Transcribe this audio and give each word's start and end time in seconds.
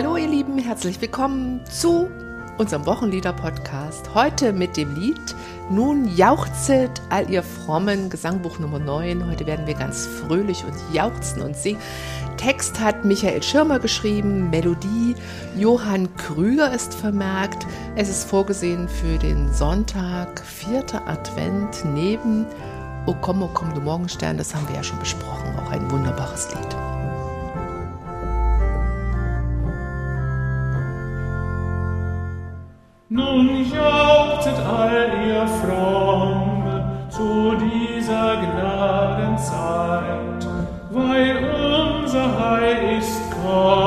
Hallo 0.00 0.16
ihr 0.16 0.28
Lieben, 0.28 0.58
herzlich 0.58 1.00
willkommen 1.00 1.60
zu 1.66 2.08
unserem 2.56 2.86
Wochenlieder-Podcast. 2.86 4.14
Heute 4.14 4.52
mit 4.52 4.76
dem 4.76 4.94
Lied 4.94 5.34
Nun 5.70 6.16
jauchzet 6.16 7.02
all 7.10 7.28
ihr 7.28 7.42
frommen, 7.42 8.08
Gesangbuch 8.08 8.60
Nummer 8.60 8.78
9. 8.78 9.28
Heute 9.28 9.44
werden 9.44 9.66
wir 9.66 9.74
ganz 9.74 10.06
fröhlich 10.06 10.64
und 10.64 10.94
jauchzen 10.94 11.42
und 11.42 11.56
singen. 11.56 11.80
Text 12.36 12.78
hat 12.78 13.04
Michael 13.04 13.42
Schirmer 13.42 13.80
geschrieben, 13.80 14.50
Melodie 14.50 15.16
Johann 15.56 16.14
Krüger 16.14 16.72
ist 16.72 16.94
vermerkt. 16.94 17.66
Es 17.96 18.08
ist 18.08 18.22
vorgesehen 18.22 18.88
für 18.88 19.18
den 19.18 19.52
Sonntag, 19.52 20.46
vierter 20.46 21.08
Advent, 21.08 21.84
neben 21.92 22.46
O 23.06 23.16
komm, 23.20 23.42
o 23.42 23.50
komm, 23.52 23.74
du 23.74 23.80
Morgenstern, 23.80 24.38
das 24.38 24.54
haben 24.54 24.68
wir 24.68 24.76
ja 24.76 24.84
schon 24.84 25.00
besprochen, 25.00 25.58
auch 25.58 25.72
ein 25.72 25.90
wunderbares 25.90 26.54
Lied. 26.54 26.97
Nun 33.18 33.48
jauchzet 33.64 34.54
all 34.64 35.10
ihr 35.26 35.44
Frommen 35.60 36.82
zu 37.08 37.56
dieser 37.56 38.36
Gnadenzeit, 38.36 39.58
weil 40.90 41.36
unser 41.98 42.26
Heil 42.38 42.96
ist 42.96 43.20
kommen, 43.32 43.77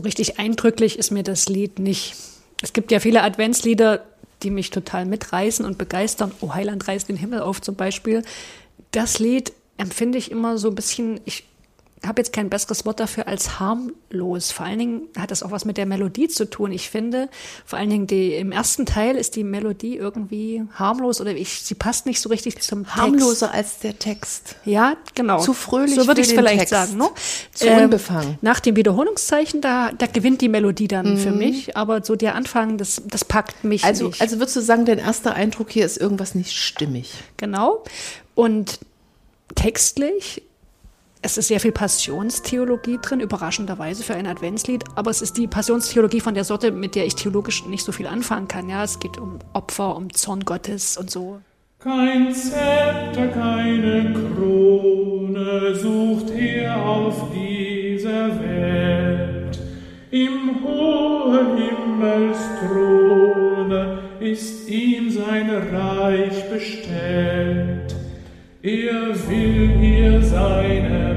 So 0.00 0.04
richtig 0.04 0.38
eindrücklich 0.38 0.98
ist 0.98 1.10
mir 1.10 1.22
das 1.22 1.46
Lied 1.50 1.78
nicht. 1.78 2.14
Es 2.62 2.72
gibt 2.72 2.90
ja 2.90 3.00
viele 3.00 3.22
Adventslieder, 3.22 4.02
die 4.42 4.48
mich 4.48 4.70
total 4.70 5.04
mitreißen 5.04 5.62
und 5.62 5.76
begeistern. 5.76 6.32
O 6.40 6.54
Heiland 6.54 6.88
reißt 6.88 7.10
den 7.10 7.18
Himmel 7.18 7.42
auf 7.42 7.60
zum 7.60 7.74
Beispiel. 7.74 8.22
Das 8.92 9.18
Lied 9.18 9.52
empfinde 9.76 10.16
ich 10.16 10.30
immer 10.30 10.56
so 10.56 10.70
ein 10.70 10.74
bisschen, 10.74 11.20
ich 11.26 11.44
habe 12.06 12.20
jetzt 12.20 12.32
kein 12.32 12.48
besseres 12.48 12.86
Wort 12.86 12.98
dafür 12.98 13.28
als 13.28 13.60
harmlos. 13.60 14.52
Vor 14.52 14.64
allen 14.64 14.78
Dingen 14.78 15.02
hat 15.18 15.30
das 15.30 15.42
auch 15.42 15.50
was 15.50 15.66
mit 15.66 15.76
der 15.76 15.84
Melodie 15.84 16.28
zu 16.28 16.48
tun. 16.48 16.72
Ich 16.72 16.88
finde, 16.88 17.28
vor 17.66 17.78
allen 17.78 17.90
Dingen 17.90 18.06
die, 18.06 18.32
im 18.34 18.52
ersten 18.52 18.86
Teil 18.86 19.16
ist 19.16 19.36
die 19.36 19.44
Melodie 19.44 19.96
irgendwie 19.96 20.62
harmlos 20.74 21.20
oder 21.20 21.32
ich, 21.32 21.60
sie 21.60 21.74
passt 21.74 22.06
nicht 22.06 22.20
so 22.20 22.30
richtig 22.30 22.60
zum 22.62 22.84
Text. 22.84 22.96
Harmloser 22.96 23.52
als 23.52 23.80
der 23.80 23.98
Text. 23.98 24.56
Ja, 24.64 24.96
genau. 25.14 25.40
Zu 25.40 25.52
fröhlich 25.52 25.94
So 25.94 26.06
würde 26.06 26.22
ich 26.22 26.28
es 26.28 26.32
vielleicht 26.32 26.58
Text. 26.60 26.70
sagen. 26.72 26.96
Ne? 26.96 27.08
Zu 27.52 27.66
Ähm, 27.66 27.84
unbefangen. 27.84 28.38
Nach 28.40 28.60
dem 28.60 28.76
Wiederholungszeichen, 28.76 29.60
da, 29.60 29.92
da 29.92 30.06
gewinnt 30.06 30.40
die 30.40 30.48
Melodie 30.48 30.88
dann 30.88 31.14
Mhm. 31.14 31.18
für 31.18 31.32
mich. 31.32 31.76
Aber 31.76 32.02
so 32.02 32.16
der 32.16 32.34
Anfang, 32.34 32.78
das, 32.78 33.02
das 33.06 33.26
packt 33.26 33.62
mich 33.62 33.84
Also, 33.84 34.06
nicht. 34.06 34.22
also 34.22 34.38
würdest 34.38 34.56
du 34.56 34.60
sagen, 34.62 34.86
dein 34.86 34.98
erster 34.98 35.34
Eindruck 35.34 35.70
hier 35.70 35.84
ist 35.84 35.98
irgendwas 35.98 36.34
nicht 36.34 36.52
stimmig? 36.52 37.12
Genau. 37.36 37.84
Und 38.34 38.78
textlich, 39.54 40.42
es 41.22 41.36
ist 41.36 41.48
sehr 41.48 41.60
viel 41.60 41.72
Passionstheologie 41.72 42.98
drin, 43.02 43.20
überraschenderweise 43.20 44.02
für 44.02 44.14
ein 44.14 44.26
Adventslied, 44.26 44.84
aber 44.94 45.10
es 45.10 45.20
ist 45.20 45.36
die 45.36 45.46
Passionstheologie 45.46 46.20
von 46.20 46.32
der 46.34 46.44
Sorte, 46.44 46.72
mit 46.72 46.94
der 46.94 47.04
ich 47.04 47.14
theologisch 47.14 47.66
nicht 47.66 47.84
so 47.84 47.92
viel 47.92 48.06
anfangen 48.06 48.48
kann. 48.48 48.70
Ja, 48.70 48.84
es 48.84 48.98
geht 48.98 49.18
um 49.18 49.38
Opfer, 49.52 49.96
um 49.96 50.10
Zorn 50.12 50.44
Gottes 50.44 50.96
und 50.96 51.10
so. 51.10 51.40
Kein 51.78 52.34
Zepter, 52.34 53.28
keine 53.28 54.12
Krone 54.12 55.74
sucht 55.74 56.30
er 56.30 56.84
auf 56.84 57.30
dieser 57.32 58.40
Welt. 58.40 59.58
Im 60.10 60.64
hohen 60.64 61.56
Himmelsthrone 61.56 63.98
ist 64.20 64.68
ihm 64.68 65.10
sein 65.10 65.48
Reich 65.50 66.50
bestellt. 66.50 67.94
Er 68.62 69.08
will 69.26 69.70
hier 69.80 70.22
seine 70.22 71.09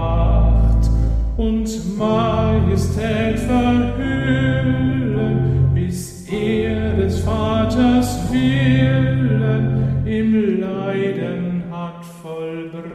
Macht 0.00 0.88
und 1.36 1.98
Majestät 1.98 3.38
verhüllen, 3.38 4.40
bis 5.74 6.26
er 6.26 6.96
des 6.96 7.18
Vaters 7.18 8.32
Willen 8.32 10.06
im 10.06 10.60
Leiden 10.60 11.64
hat 11.70 12.02
vollbracht. 12.22 12.90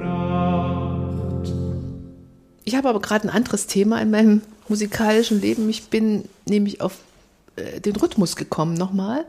Ich 2.63 2.75
habe 2.75 2.89
aber 2.89 3.01
gerade 3.01 3.27
ein 3.27 3.35
anderes 3.35 3.67
Thema 3.67 4.01
in 4.01 4.09
meinem 4.09 4.41
musikalischen 4.67 5.39
Leben. 5.41 5.69
Ich 5.69 5.89
bin 5.89 6.27
nämlich 6.47 6.81
auf 6.81 6.97
äh, 7.55 7.79
den 7.81 7.95
Rhythmus 7.95 8.35
gekommen 8.35 8.73
nochmal. 8.73 9.25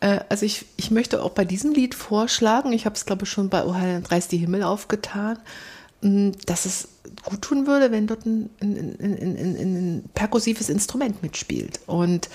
Äh, 0.00 0.18
also 0.28 0.44
ich, 0.44 0.66
ich 0.76 0.90
möchte 0.90 1.22
auch 1.22 1.30
bei 1.30 1.44
diesem 1.44 1.72
Lied 1.72 1.94
vorschlagen, 1.94 2.72
ich 2.72 2.86
habe 2.86 2.96
es 2.96 3.06
glaube 3.06 3.24
ich 3.24 3.30
schon 3.30 3.50
bei 3.50 3.64
O 3.64 3.74
Heiland 3.74 4.10
reißt 4.10 4.32
die 4.32 4.38
Himmel 4.38 4.64
aufgetan, 4.64 5.38
dass 6.00 6.64
es 6.64 6.88
gut 7.24 7.42
tun 7.42 7.66
würde, 7.66 7.90
wenn 7.90 8.06
dort 8.06 8.24
ein, 8.24 8.50
ein, 8.60 8.96
ein, 9.00 9.56
ein, 9.56 10.04
perkussives 10.14 10.68
Instrument 10.68 11.22
mitspielt. 11.22 11.80
Und 11.86 12.28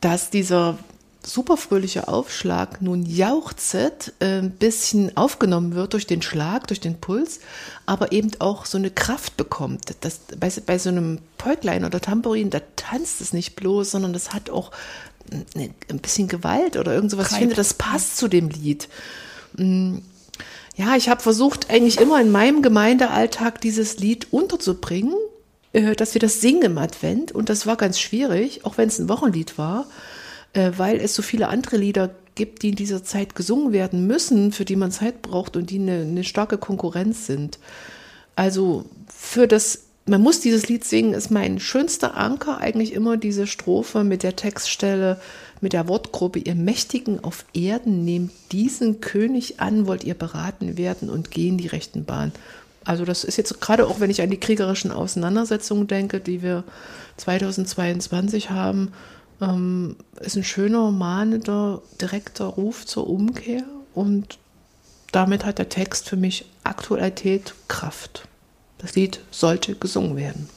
dass 0.00 0.30
dieser 0.30 0.78
super 1.24 1.56
fröhliche 1.56 2.08
Aufschlag 2.08 2.80
nun 2.80 3.04
jauchzet, 3.04 4.14
äh, 4.20 4.38
ein 4.38 4.52
bisschen 4.52 5.16
aufgenommen 5.16 5.74
wird 5.74 5.92
durch 5.92 6.06
den 6.06 6.22
Schlag, 6.22 6.68
durch 6.68 6.80
den 6.80 7.00
Puls, 7.00 7.40
aber 7.86 8.12
eben 8.12 8.30
auch 8.38 8.64
so 8.64 8.78
eine 8.78 8.90
Kraft 8.90 9.36
bekommt. 9.36 9.96
Das, 10.00 10.20
bei, 10.38 10.50
bei 10.64 10.78
so 10.78 10.88
einem 10.90 11.18
Päuglein 11.36 11.84
oder 11.84 12.00
Tambourin, 12.00 12.50
da 12.50 12.60
tanzt 12.76 13.20
es 13.20 13.32
nicht 13.32 13.56
bloß, 13.56 13.90
sondern 13.90 14.12
das 14.12 14.32
hat 14.32 14.50
auch 14.50 14.70
ein, 15.54 15.98
bisschen 16.00 16.28
Gewalt 16.28 16.76
oder 16.76 16.94
irgend 16.94 17.10
sowas. 17.10 17.32
Ich 17.32 17.38
finde, 17.38 17.54
das 17.54 17.74
passt 17.74 18.16
zu 18.16 18.28
dem 18.28 18.48
Lied. 18.48 18.88
Ja, 20.78 20.94
ich 20.94 21.08
habe 21.08 21.20
versucht, 21.20 21.70
eigentlich 21.70 22.00
immer 22.00 22.20
in 22.20 22.30
meinem 22.30 22.62
Gemeindealltag 22.62 23.60
dieses 23.60 23.98
Lied 23.98 24.28
unterzubringen, 24.32 25.12
dass 25.72 26.14
wir 26.14 26.20
das 26.20 26.40
singen 26.40 26.62
im 26.62 26.78
Advent. 26.78 27.32
Und 27.32 27.48
das 27.48 27.66
war 27.66 27.76
ganz 27.76 27.98
schwierig, 27.98 28.64
auch 28.64 28.78
wenn 28.78 28.86
es 28.86 29.00
ein 29.00 29.08
Wochenlied 29.08 29.58
war, 29.58 29.86
äh, 30.52 30.70
weil 30.76 31.00
es 31.00 31.14
so 31.14 31.22
viele 31.22 31.48
andere 31.48 31.78
Lieder 31.78 32.14
gibt, 32.36 32.62
die 32.62 32.68
in 32.68 32.76
dieser 32.76 33.02
Zeit 33.02 33.34
gesungen 33.34 33.72
werden 33.72 34.06
müssen, 34.06 34.52
für 34.52 34.64
die 34.64 34.76
man 34.76 34.92
Zeit 34.92 35.20
braucht 35.20 35.56
und 35.56 35.70
die 35.70 35.80
eine, 35.80 36.02
eine 36.02 36.22
starke 36.22 36.58
Konkurrenz 36.58 37.26
sind. 37.26 37.58
Also 38.36 38.84
für 39.12 39.48
das, 39.48 39.80
man 40.06 40.22
muss 40.22 40.38
dieses 40.38 40.68
Lied 40.68 40.84
singen, 40.84 41.12
ist 41.12 41.32
mein 41.32 41.58
schönster 41.58 42.16
Anker 42.16 42.58
eigentlich 42.58 42.92
immer 42.92 43.16
diese 43.16 43.48
Strophe 43.48 44.04
mit 44.04 44.22
der 44.22 44.36
Textstelle, 44.36 45.20
mit 45.60 45.72
der 45.72 45.88
Wortgruppe, 45.88 46.38
ihr 46.38 46.54
Mächtigen 46.54 47.22
auf 47.22 47.44
Erden, 47.52 48.04
nehmt 48.04 48.32
diesen 48.52 49.00
König 49.00 49.60
an, 49.60 49.86
wollt 49.86 50.04
ihr 50.04 50.14
beraten 50.14 50.76
werden 50.76 51.10
und 51.10 51.30
gehen 51.30 51.58
die 51.58 51.66
rechten 51.66 52.04
Bahn. 52.04 52.32
Also 52.84 53.04
das 53.04 53.24
ist 53.24 53.36
jetzt 53.36 53.60
gerade 53.60 53.86
auch, 53.86 54.00
wenn 54.00 54.10
ich 54.10 54.22
an 54.22 54.30
die 54.30 54.40
kriegerischen 54.40 54.92
Auseinandersetzungen 54.92 55.86
denke, 55.86 56.20
die 56.20 56.42
wir 56.42 56.64
2022 57.18 58.50
haben, 58.50 58.92
ähm, 59.40 59.96
ist 60.20 60.36
ein 60.36 60.44
schöner, 60.44 60.90
mahnender, 60.90 61.82
direkter 62.00 62.46
Ruf 62.46 62.86
zur 62.86 63.08
Umkehr 63.08 63.64
und 63.94 64.38
damit 65.12 65.44
hat 65.44 65.58
der 65.58 65.68
Text 65.68 66.08
für 66.08 66.16
mich 66.16 66.46
Aktualität, 66.64 67.54
Kraft. 67.66 68.28
Das 68.78 68.94
Lied 68.94 69.20
sollte 69.30 69.74
gesungen 69.74 70.16
werden. 70.16 70.48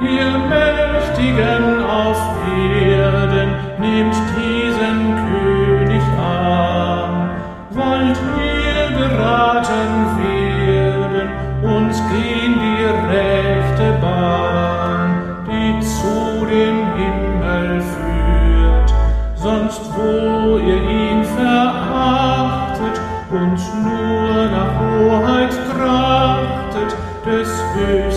Ihr 0.00 0.38
Mächtigen 0.48 1.84
auf 1.84 2.18
Erden, 2.48 3.50
nehmt 3.78 4.14
diesen 4.36 5.16
König 5.28 6.02
an. 6.18 7.30
Wollt 7.70 8.18
ihr 8.40 8.96
beraten 8.96 10.16
werden, 10.18 11.28
uns 11.62 11.98
gehen 12.10 12.54
die 12.58 12.84
rechte 13.14 13.92
Bahn, 14.00 15.44
die 15.46 15.80
zu 15.80 16.46
dem 16.46 16.78
Himmel 16.96 17.82
führt, 17.82 18.94
sonst 19.36 19.82
wo 19.94 20.56
ihr 20.56 20.82
ihn 20.88 21.22
verachtet 21.22 23.00
und 23.30 23.60
nur 23.84 24.46
nach 24.46 24.80
Hoheit 24.80 25.52
trachtet, 25.70 26.96
des 27.26 27.62
Höchsten 27.74 28.11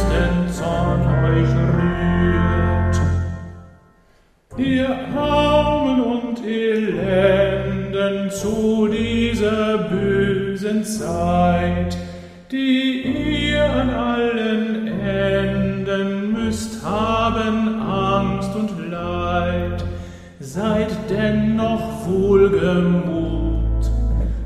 allen 13.96 14.88
Enden 14.88 16.34
müsst 16.34 16.84
haben 16.84 17.80
Angst 17.82 18.56
und 18.56 18.92
Leid, 18.92 19.84
seid 20.40 20.90
dennoch 21.10 22.08
wohlgemut. 22.08 23.92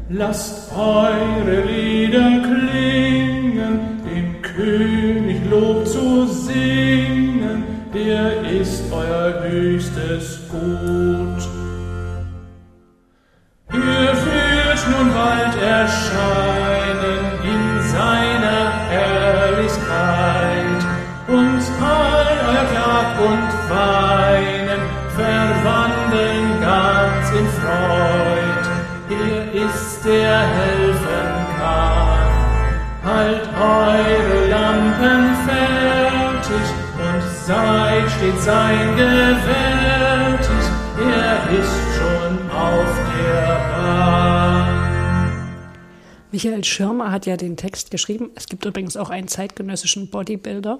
Lasst 0.09 0.71
eure 0.75 1.61
Lieder 1.65 2.41
klingen, 2.41 4.01
dem 4.05 4.41
König 4.41 5.37
Lob 5.49 5.85
zu 5.85 6.25
singen, 6.25 7.63
der 7.93 8.49
ist 8.49 8.83
euer 8.91 9.43
höchstes 9.43 10.39
Gut. 10.49 11.18
Fertig 36.49 36.67
und 36.97 37.21
seid 37.45 38.09
stets 38.11 38.45
sein 38.45 38.95
gewärtig. 38.95 40.49
Er 40.99 41.59
ist 41.59 41.79
schon 41.97 42.51
auf 42.51 42.87
der 43.15 43.57
Bahn. 43.75 44.75
Michael 46.31 46.63
Schirmer 46.63 47.11
hat 47.11 47.25
ja 47.25 47.37
den 47.37 47.57
Text 47.57 47.89
geschrieben. 47.91 48.29
Es 48.35 48.45
gibt 48.47 48.63
übrigens 48.65 48.97
auch 48.97 49.09
einen 49.09 49.27
zeitgenössischen 49.27 50.09
Bodybuilder, 50.09 50.77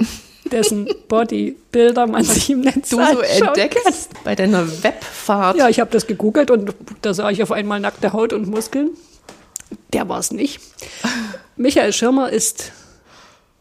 dessen 0.52 0.88
Bodybuilder 1.08 2.06
man 2.08 2.24
sich 2.24 2.52
im 2.52 2.62
Netz 2.62 2.90
Du 2.90 2.98
so 2.98 3.20
entdeckst 3.22 4.12
bei 4.24 4.36
deiner 4.36 4.84
Webfahrt. 4.84 5.58
Ja, 5.58 5.70
ich 5.70 5.80
habe 5.80 5.90
das 5.92 6.06
gegoogelt 6.06 6.52
und 6.52 6.74
da 7.02 7.14
sah 7.14 7.32
ich 7.32 7.42
auf 7.42 7.52
einmal 7.52 7.80
nackte 7.80 8.14
Haut 8.14 8.34
und 8.34 8.48
Muskeln. 8.48 8.92
Der 9.94 10.08
war 10.08 10.20
es 10.20 10.32
nicht. 10.32 10.60
Michael 11.56 11.94
Schirmer 11.94 12.30
ist 12.30 12.72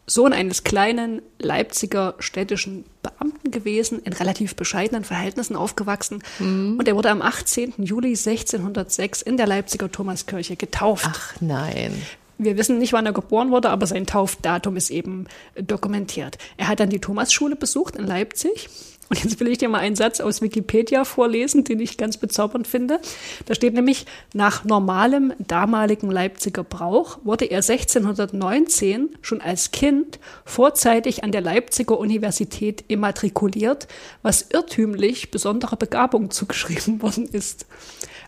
Sohn 0.09 0.33
eines 0.33 0.63
kleinen 0.63 1.21
Leipziger 1.39 2.15
städtischen 2.19 2.85
Beamten 3.03 3.51
gewesen, 3.51 3.99
in 3.99 4.13
relativ 4.13 4.55
bescheidenen 4.55 5.03
Verhältnissen 5.03 5.55
aufgewachsen. 5.55 6.23
Und 6.39 6.87
er 6.87 6.95
wurde 6.95 7.11
am 7.11 7.21
18. 7.21 7.73
Juli 7.77 8.09
1606 8.09 9.21
in 9.21 9.37
der 9.37 9.47
Leipziger 9.47 9.91
Thomaskirche 9.91 10.55
getauft. 10.55 11.05
Ach 11.07 11.35
nein. 11.39 11.93
Wir 12.37 12.57
wissen 12.57 12.77
nicht, 12.77 12.93
wann 12.93 13.05
er 13.05 13.11
geboren 13.11 13.51
wurde, 13.51 13.69
aber 13.69 13.85
sein 13.85 14.05
Taufdatum 14.05 14.77
ist 14.77 14.89
eben 14.91 15.27
dokumentiert. 15.55 16.37
Er 16.55 16.69
hat 16.69 16.79
dann 16.79 16.89
die 16.89 16.99
Thomasschule 16.99 17.57
besucht 17.57 17.97
in 17.97 18.05
Leipzig. 18.07 18.69
Und 19.09 19.23
jetzt 19.23 19.39
will 19.39 19.47
ich 19.47 19.57
dir 19.57 19.69
mal 19.69 19.79
einen 19.79 19.95
Satz 19.95 20.19
aus 20.19 20.41
Wikipedia 20.41 21.03
vorlesen, 21.03 21.63
den 21.63 21.79
ich 21.79 21.97
ganz 21.97 22.17
bezaubernd 22.17 22.67
finde. 22.67 22.99
Da 23.45 23.55
steht 23.55 23.73
nämlich, 23.73 24.05
nach 24.33 24.63
normalem 24.65 25.33
damaligen 25.39 26.11
Leipziger 26.11 26.63
Brauch 26.63 27.17
wurde 27.23 27.45
er 27.45 27.57
1619 27.57 29.17
schon 29.21 29.41
als 29.41 29.71
Kind 29.71 30.19
vorzeitig 30.45 31.23
an 31.23 31.31
der 31.31 31.41
Leipziger 31.41 31.97
Universität 31.97 32.85
immatrikuliert, 32.87 33.87
was 34.21 34.45
irrtümlich 34.51 35.31
besonderer 35.31 35.75
Begabung 35.75 36.29
zugeschrieben 36.29 37.01
worden 37.01 37.25
ist. 37.25 37.65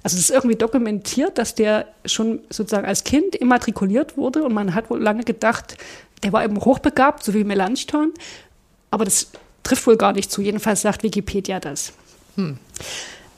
Also 0.03 0.17
es 0.17 0.23
ist 0.23 0.31
irgendwie 0.31 0.55
dokumentiert, 0.55 1.37
dass 1.37 1.53
der 1.53 1.87
schon 2.05 2.39
sozusagen 2.49 2.87
als 2.87 3.03
Kind 3.03 3.35
immatrikuliert 3.35 4.17
wurde 4.17 4.43
und 4.43 4.53
man 4.53 4.73
hat 4.73 4.89
wohl 4.89 4.99
lange 4.99 5.23
gedacht, 5.23 5.77
der 6.23 6.33
war 6.33 6.43
eben 6.43 6.59
hochbegabt, 6.59 7.23
so 7.23 7.35
wie 7.35 7.43
Melanchthon. 7.43 8.13
Aber 8.89 9.05
das 9.05 9.27
trifft 9.63 9.87
wohl 9.87 9.97
gar 9.97 10.13
nicht 10.13 10.31
zu. 10.31 10.41
Jedenfalls 10.41 10.81
sagt 10.81 11.03
Wikipedia 11.03 11.59
das. 11.59 11.93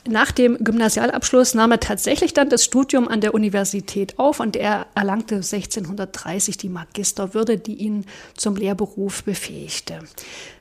Nach 0.06 0.32
dem 0.32 0.62
Gymnasialabschluss 0.62 1.54
nahm 1.54 1.72
er 1.72 1.80
tatsächlich 1.80 2.34
dann 2.34 2.50
das 2.50 2.62
Studium 2.62 3.08
an 3.08 3.22
der 3.22 3.32
Universität 3.32 4.18
auf 4.18 4.38
und 4.38 4.54
er 4.54 4.86
erlangte 4.94 5.36
1630 5.36 6.58
die 6.58 6.68
Magisterwürde, 6.68 7.56
die 7.56 7.76
ihn 7.76 8.04
zum 8.36 8.56
Lehrberuf 8.56 9.24
befähigte. 9.24 10.00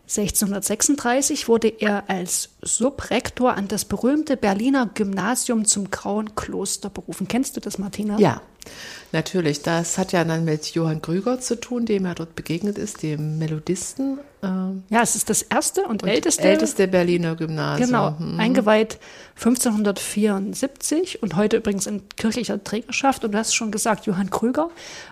1636 0.04 1.48
wurde 1.48 1.68
er 1.68 2.10
als 2.10 2.50
Subrektor 2.62 3.54
an 3.56 3.68
das 3.68 3.86
berühmte 3.86 4.38
Berliner 4.38 4.90
Gymnasium 4.94 5.66
zum 5.66 5.92
Grauen 5.92 6.36
Kloster 6.36 6.90
berufen. 6.90 7.28
Kennst 7.28 7.58
du 7.58 7.62
das, 7.62 7.78
Martina? 7.78 8.20
Ja, 8.20 8.42
natürlich. 9.12 9.62
Das 9.62 9.98
hat 9.98 10.12
ja 10.12 10.24
dann 10.24 10.46
mit 10.46 10.66
Johann 10.76 11.02
Krüger 11.02 11.40
zu 11.40 11.60
tun, 11.60 11.86
dem 11.86 12.06
er 12.06 12.16
dort 12.16 12.36
begegnet 12.36 12.78
ist, 12.78 13.04
dem 13.04 13.38
Melodisten. 13.38 14.20
ähm, 14.44 14.84
Ja, 14.90 15.02
es 15.02 15.16
ist 15.16 15.30
das 15.30 15.42
erste 15.44 15.84
und, 15.84 16.04
und 16.04 16.10
älteste. 16.10 16.44
älteste 16.44 16.88
Berliner 16.88 17.36
Gymnasium. 17.36 17.88
Genau, 17.88 18.18
Hm. 18.18 18.40
eingeweiht 18.40 18.98
1574 19.36 21.22
und 21.22 21.36
heute 21.36 21.58
übrigens 21.58 21.88
in 21.88 22.02
kirchlicher 22.16 22.64
Trägerschaft. 22.64 23.24
Und 23.24 23.32
du 23.34 23.38
hast 23.38 23.54
schon 23.56 23.72
gesagt, 23.72 24.06
Johann 24.06 24.30
Krüger 24.30 24.70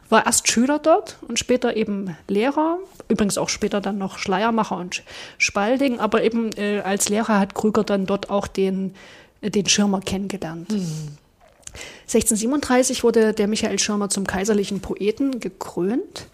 war 0.10 0.26
erst 0.26 0.50
Schüler 0.52 0.80
dort 0.80 1.18
und 1.28 1.40
später 1.40 1.76
eben 1.76 2.16
Lehrer. 2.28 2.78
Übrigens 3.08 3.38
auch 3.38 3.50
später 3.50 3.82
dann 3.82 3.98
noch 3.98 4.18
Schleiermacher 4.18 4.78
und 4.78 5.04
Spalding. 5.38 6.00
Aber 6.00 6.24
eben 6.24 6.52
äh, 6.58 6.80
als 6.82 7.10
Lehrer 7.10 7.40
hat 7.40 7.56
Krüger 7.56 7.84
dann 7.84 8.06
dort 8.06 8.30
auch 8.30 8.48
den, 8.48 8.94
äh, 9.42 9.50
den 9.50 9.68
Schirmer 9.68 10.02
kennengelernt. 10.02 10.74
1637 12.04 13.04
wurde 13.04 13.34
der 13.34 13.48
Michael 13.48 13.80
Schirmer 13.80 14.10
zum 14.10 14.28
kaiserlichen 14.28 14.82
Poeten 14.82 15.40
gekrönt. 15.40 16.28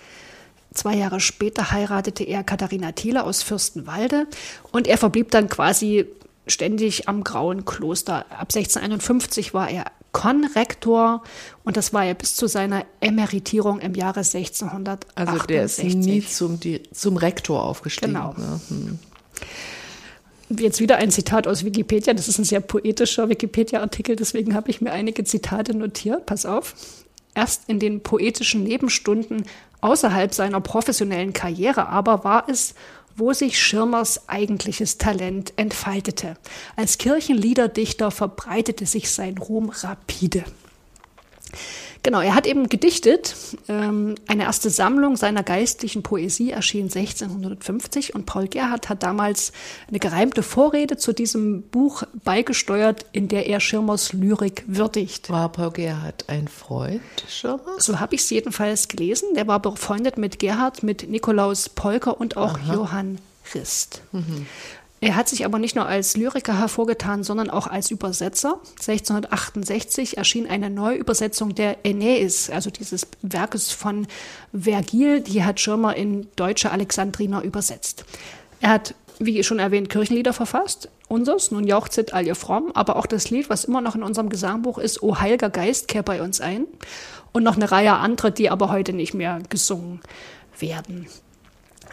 Zwei 0.73 0.95
Jahre 0.95 1.19
später 1.19 1.71
heiratete 1.71 2.23
er 2.23 2.43
Katharina 2.43 2.91
Thiele 2.91 3.23
aus 3.23 3.41
Fürstenwalde 3.43 4.27
und 4.71 4.87
er 4.87 4.97
verblieb 4.97 5.31
dann 5.31 5.49
quasi 5.49 6.05
ständig 6.45 7.07
am 7.07 7.23
Grauen 7.23 7.65
Kloster. 7.65 8.25
Ab 8.29 8.49
1651 8.53 9.53
war 9.53 9.69
er 9.69 9.85
Konrektor 10.11 11.23
und 11.63 11.77
das 11.77 11.93
war 11.93 12.05
er 12.05 12.13
bis 12.13 12.35
zu 12.35 12.47
seiner 12.47 12.85
Emeritierung 13.01 13.79
im 13.79 13.93
Jahre 13.93 14.21
1668. 14.21 15.09
Also 15.15 15.45
der 15.45 15.63
ist 15.63 15.83
nie 15.83 16.25
zum, 16.25 16.59
zum 16.91 17.17
Rektor 17.17 17.63
aufgestiegen. 17.63 18.13
Genau. 18.13 18.33
Ne? 18.37 18.61
Hm. 18.69 18.99
Jetzt 20.49 20.79
wieder 20.79 20.97
ein 20.97 21.11
Zitat 21.11 21.45
aus 21.45 21.65
Wikipedia. 21.65 22.13
Das 22.13 22.27
ist 22.27 22.37
ein 22.37 22.45
sehr 22.45 22.61
poetischer 22.61 23.27
Wikipedia-Artikel, 23.27 24.15
deswegen 24.15 24.55
habe 24.55 24.69
ich 24.69 24.79
mir 24.79 24.91
einige 24.91 25.23
Zitate 25.25 25.75
notiert. 25.75 26.25
Pass 26.25 26.45
auf. 26.45 26.73
Erst 27.35 27.63
in 27.67 27.79
den 27.79 28.01
poetischen 28.01 28.63
Nebenstunden 28.63 29.45
außerhalb 29.81 30.33
seiner 30.33 30.61
professionellen 30.61 31.33
Karriere 31.33 31.87
aber 31.89 32.23
war 32.23 32.49
es, 32.49 32.73
wo 33.15 33.33
sich 33.33 33.61
Schirmers 33.61 34.29
eigentliches 34.29 34.97
Talent 34.97 35.53
entfaltete. 35.57 36.37
Als 36.75 36.97
Kirchenliederdichter 36.97 38.11
verbreitete 38.11 38.85
sich 38.85 39.11
sein 39.11 39.37
Ruhm 39.37 39.69
rapide. 39.69 40.43
Genau, 42.03 42.21
er 42.21 42.35
hat 42.35 42.47
eben 42.47 42.69
gedichtet. 42.69 43.35
Ähm, 43.67 44.15
eine 44.27 44.43
erste 44.43 44.69
Sammlung 44.69 45.15
seiner 45.15 45.43
geistlichen 45.43 46.03
Poesie 46.03 46.51
erschien 46.51 46.85
1650 46.85 48.15
und 48.15 48.25
Paul 48.25 48.47
Gerhardt 48.47 48.89
hat 48.89 49.03
damals 49.03 49.51
eine 49.87 49.99
gereimte 49.99 50.43
Vorrede 50.43 50.97
zu 50.97 51.13
diesem 51.13 51.63
Buch 51.63 52.03
beigesteuert, 52.23 53.05
in 53.11 53.27
der 53.27 53.47
er 53.47 53.59
Schirmers 53.59 54.13
Lyrik 54.13 54.63
würdigt. 54.67 55.29
War 55.29 55.51
Paul 55.51 55.71
Gerhardt 55.71 56.25
ein 56.27 56.47
Freund 56.47 57.01
Schirmers? 57.27 57.85
So 57.85 57.99
habe 57.99 58.15
ich 58.15 58.21
es 58.21 58.29
jedenfalls 58.29 58.87
gelesen. 58.87 59.29
Der 59.35 59.47
war 59.47 59.61
befreundet 59.61 60.17
mit 60.17 60.39
Gerhard, 60.39 60.83
mit 60.83 61.09
Nikolaus 61.09 61.69
Polker 61.69 62.19
und 62.19 62.37
auch 62.37 62.57
Johann 62.59 63.19
Rist. 63.53 64.01
Er 64.99 65.15
hat 65.15 65.29
sich 65.29 65.45
aber 65.45 65.59
nicht 65.59 65.75
nur 65.75 65.85
als 65.85 66.17
Lyriker 66.17 66.57
hervorgetan, 66.57 67.23
sondern 67.23 67.51
auch 67.51 67.67
als 67.67 67.91
Übersetzer. 67.91 68.59
1668 68.79 70.17
erschien 70.17 70.47
eine 70.47 70.71
Neuübersetzung 70.71 71.53
der 71.53 71.77
Aeneis, 71.85 72.49
also 72.49 72.71
dieses 72.71 73.05
Werkes 73.21 73.71
von 73.71 74.07
Vergil, 74.59 75.21
die 75.21 75.43
hat 75.43 75.59
Schirmer 75.59 75.95
in 75.95 76.27
deutsche 76.35 76.71
Alexandriner 76.71 77.43
übersetzt. 77.43 78.05
Er 78.59 78.69
hat, 78.69 78.95
wie 79.19 79.43
schon 79.43 79.59
erwähnt, 79.59 79.89
Kirchenlieder 79.89 80.33
verfasst. 80.33 80.89
Unseres, 81.07 81.51
nun 81.51 81.67
jauchzet 81.67 82.13
all 82.13 82.25
ihr 82.25 82.35
fromm, 82.35 82.71
aber 82.73 82.95
auch 82.95 83.05
das 83.05 83.29
Lied, 83.29 83.51
was 83.51 83.65
immer 83.65 83.81
noch 83.81 83.93
in 83.93 84.01
unserem 84.01 84.29
Gesangbuch 84.29 84.79
ist, 84.79 85.03
O 85.03 85.19
Heiliger 85.19 85.51
Geist, 85.51 85.87
kehr 85.87 86.03
bei 86.03 86.23
uns 86.23 86.41
ein. 86.41 86.65
Und 87.33 87.43
noch 87.43 87.55
eine 87.55 87.71
Reihe 87.71 87.93
anderer, 87.93 88.31
die 88.31 88.49
aber 88.49 88.71
heute 88.71 88.93
nicht 88.93 89.13
mehr 89.13 89.41
gesungen 89.47 90.01
werden. 90.57 91.07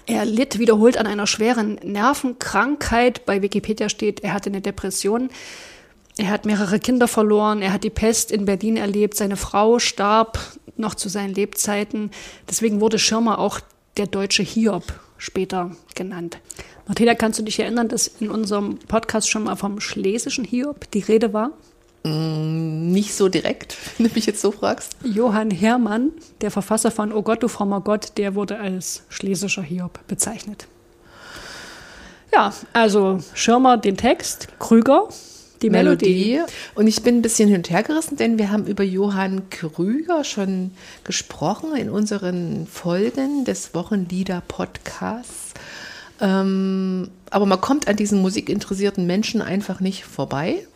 Er 0.06 0.25
litt 0.25 0.58
wiederholt 0.58 0.99
an 0.99 1.06
einer 1.06 1.26
schweren 1.26 1.76
Nervenkrankheit. 1.82 3.25
Bei 3.25 3.40
Wikipedia 3.42 3.88
steht, 3.88 4.20
er 4.20 4.34
hatte 4.34 4.50
eine 4.50 4.61
Depression. 4.61 5.30
Er 6.16 6.28
hat 6.28 6.44
mehrere 6.44 6.78
Kinder 6.78 7.08
verloren. 7.08 7.62
Er 7.62 7.73
hat 7.73 7.84
die 7.84 7.90
Pest 7.90 8.30
in 8.30 8.44
Berlin 8.44 8.76
erlebt. 8.76 9.16
Seine 9.16 9.37
Frau 9.37 9.78
starb 9.78 10.38
noch 10.76 10.94
zu 10.94 11.08
seinen 11.08 11.34
Lebzeiten. 11.34 12.11
Deswegen 12.49 12.80
wurde 12.80 12.99
Schirmer 12.99 13.38
auch 13.38 13.61
der 13.96 14.06
deutsche 14.06 14.42
Hiob 14.42 14.84
später 15.16 15.75
genannt. 15.94 16.38
Martina, 16.87 17.14
kannst 17.14 17.38
du 17.38 17.42
dich 17.42 17.58
erinnern, 17.58 17.88
dass 17.88 18.06
in 18.06 18.30
unserem 18.30 18.78
Podcast 18.78 19.30
schon 19.30 19.44
mal 19.44 19.56
vom 19.56 19.80
schlesischen 19.80 20.44
Hiob 20.44 20.90
die 20.90 21.00
Rede 21.00 21.32
war? 21.32 21.52
Nicht 22.06 23.14
so 23.14 23.28
direkt, 23.28 23.76
wenn 23.99 24.08
du 24.08 24.14
mich 24.14 24.26
jetzt 24.26 24.40
so 24.40 24.52
fragst. 24.52 24.96
Johann 25.04 25.50
Hermann, 25.50 26.12
der 26.40 26.50
Verfasser 26.50 26.90
von 26.90 27.12
O 27.12 27.23
Gott, 27.23 27.42
du 27.42 27.49
frommer 27.49 27.80
Gott, 27.80 28.12
der 28.18 28.34
wurde 28.34 28.58
als 28.58 29.02
schlesischer 29.08 29.62
Hiob 29.62 30.06
bezeichnet. 30.06 30.66
Ja, 32.32 32.52
also 32.73 33.20
Schirmer 33.32 33.76
den 33.78 33.96
Text, 33.96 34.49
Krüger 34.58 35.08
die 35.64 35.70
Melodie. 35.70 36.32
Melodie. 36.34 36.52
Und 36.75 36.87
ich 36.87 37.02
bin 37.02 37.16
ein 37.16 37.23
bisschen 37.23 37.49
hin 37.49 37.58
und 37.58 37.70
her 37.70 37.82
gerissen, 37.82 38.16
denn 38.16 38.38
wir 38.38 38.50
haben 38.50 38.66
über 38.66 38.84
Johann 38.84 39.49
Krüger 39.50 40.25
schon 40.25 40.73
gesprochen 41.04 41.75
in 41.76 41.88
unseren 41.88 42.66
Folgen 42.66 43.44
des 43.44 43.75
Wochenlieder-Podcasts. 43.75 45.54
Ähm, 46.20 47.08
aber 47.30 47.46
man 47.46 47.61
kommt 47.61 47.88
an 47.88 47.96
diesen 47.96 48.20
musikinteressierten 48.20 49.06
Menschen 49.06 49.42
einfach 49.42 49.80
nicht 49.80 50.04
vorbei. 50.04 50.66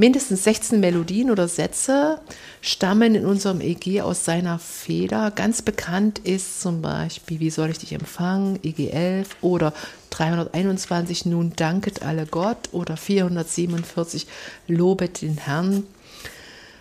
Mindestens 0.00 0.44
16 0.44 0.80
Melodien 0.80 1.30
oder 1.30 1.46
Sätze 1.46 2.20
stammen 2.62 3.14
in 3.14 3.26
unserem 3.26 3.60
EG 3.60 4.00
aus 4.00 4.24
seiner 4.24 4.58
Feder. 4.58 5.30
Ganz 5.30 5.60
bekannt 5.60 6.20
ist 6.20 6.62
zum 6.62 6.80
Beispiel 6.80 7.38
Wie 7.38 7.50
soll 7.50 7.68
ich 7.68 7.76
dich 7.76 7.92
empfangen, 7.92 8.58
EG 8.62 8.88
11 8.88 9.36
oder 9.42 9.74
321 10.08 11.26
Nun 11.26 11.52
danket 11.54 12.02
alle 12.02 12.24
Gott 12.24 12.70
oder 12.72 12.96
447 12.96 14.26
Lobet 14.68 15.20
den 15.20 15.36
Herrn. 15.36 15.84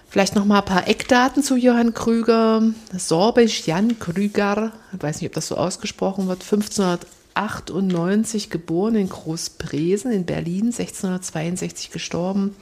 Vielleicht 0.07 0.35
noch 0.35 0.45
mal 0.45 0.59
ein 0.59 0.65
paar 0.65 0.87
Eckdaten 0.87 1.43
zu 1.43 1.57
Johann 1.57 1.93
Krüger. 1.93 2.63
Sorbisch 2.97 3.67
Jan 3.67 3.99
Krüger, 3.99 4.71
ich 4.93 5.03
weiß 5.03 5.19
nicht, 5.19 5.29
ob 5.29 5.35
das 5.35 5.49
so 5.49 5.57
ausgesprochen 5.57 6.29
wird, 6.29 6.43
1598 6.43 8.49
geboren 8.49 8.95
in 8.95 9.09
Großpresen 9.09 10.09
in 10.09 10.25
Berlin, 10.25 10.67
1662 10.67 11.91
gestorben. 11.91 12.55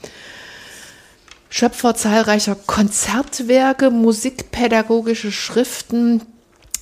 Schöpfer 1.50 1.94
zahlreicher 1.94 2.54
Konzertwerke, 2.54 3.90
musikpädagogische 3.90 5.32
Schriften. 5.32 6.22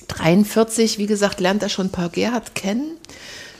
43, 0.07 0.97
wie 0.97 1.05
gesagt, 1.05 1.39
lernt 1.39 1.63
er 1.63 1.69
schon 1.69 1.89
Paul 1.89 2.09
Gerhardt 2.09 2.55
kennen, 2.55 2.97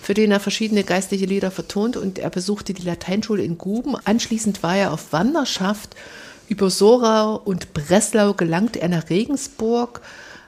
für 0.02 0.14
den 0.14 0.32
er 0.32 0.40
verschiedene 0.40 0.84
geistliche 0.84 1.26
Lieder 1.26 1.52
vertont 1.52 1.98
und 1.98 2.20
er 2.20 2.30
besuchte 2.30 2.74
die 2.74 2.84
Lateinschule 2.84 3.44
in 3.44 3.58
Guben. 3.58 3.96
Anschließend 4.04 4.64
war 4.64 4.76
er 4.76 4.94
auf 4.94 5.12
Wanderschaft. 5.12 5.96
Über 6.50 6.70
Sorau 6.70 7.36
und 7.36 7.74
Breslau 7.74 8.34
gelangte 8.34 8.82
er 8.82 8.88
nach 8.88 9.10
Regensburg, 9.10 10.02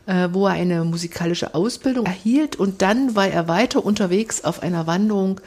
äh, 0.06 0.30
wo 0.32 0.48
er 0.48 0.54
eine 0.54 0.86
musikalische 0.86 1.56
Ausbildung 1.56 2.06
erhielt 2.06 2.56
und 2.56 2.82
dann 2.82 3.16
war 3.16 3.28
er 3.28 3.48
weiter 3.48 3.84
unterwegs 3.86 4.44
auf 4.44 4.64
einer 4.64 4.88
Wanderung 4.88 5.42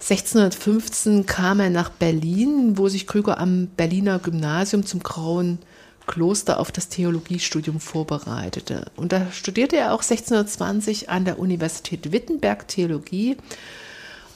1615 0.00 1.26
kam 1.26 1.60
er 1.60 1.70
nach 1.70 1.90
Berlin, 1.90 2.78
wo 2.78 2.88
sich 2.88 3.06
Krüger 3.06 3.38
am 3.38 3.68
Berliner 3.76 4.18
Gymnasium 4.18 4.86
zum 4.86 5.02
Grauen 5.02 5.58
Kloster 6.06 6.58
auf 6.58 6.72
das 6.72 6.88
Theologiestudium 6.88 7.78
vorbereitete. 7.78 8.86
Und 8.96 9.12
da 9.12 9.30
studierte 9.30 9.76
er 9.76 9.92
auch 9.92 10.02
1620 10.02 11.10
an 11.10 11.24
der 11.24 11.38
Universität 11.38 12.12
Wittenberg 12.12 12.66
Theologie 12.66 13.36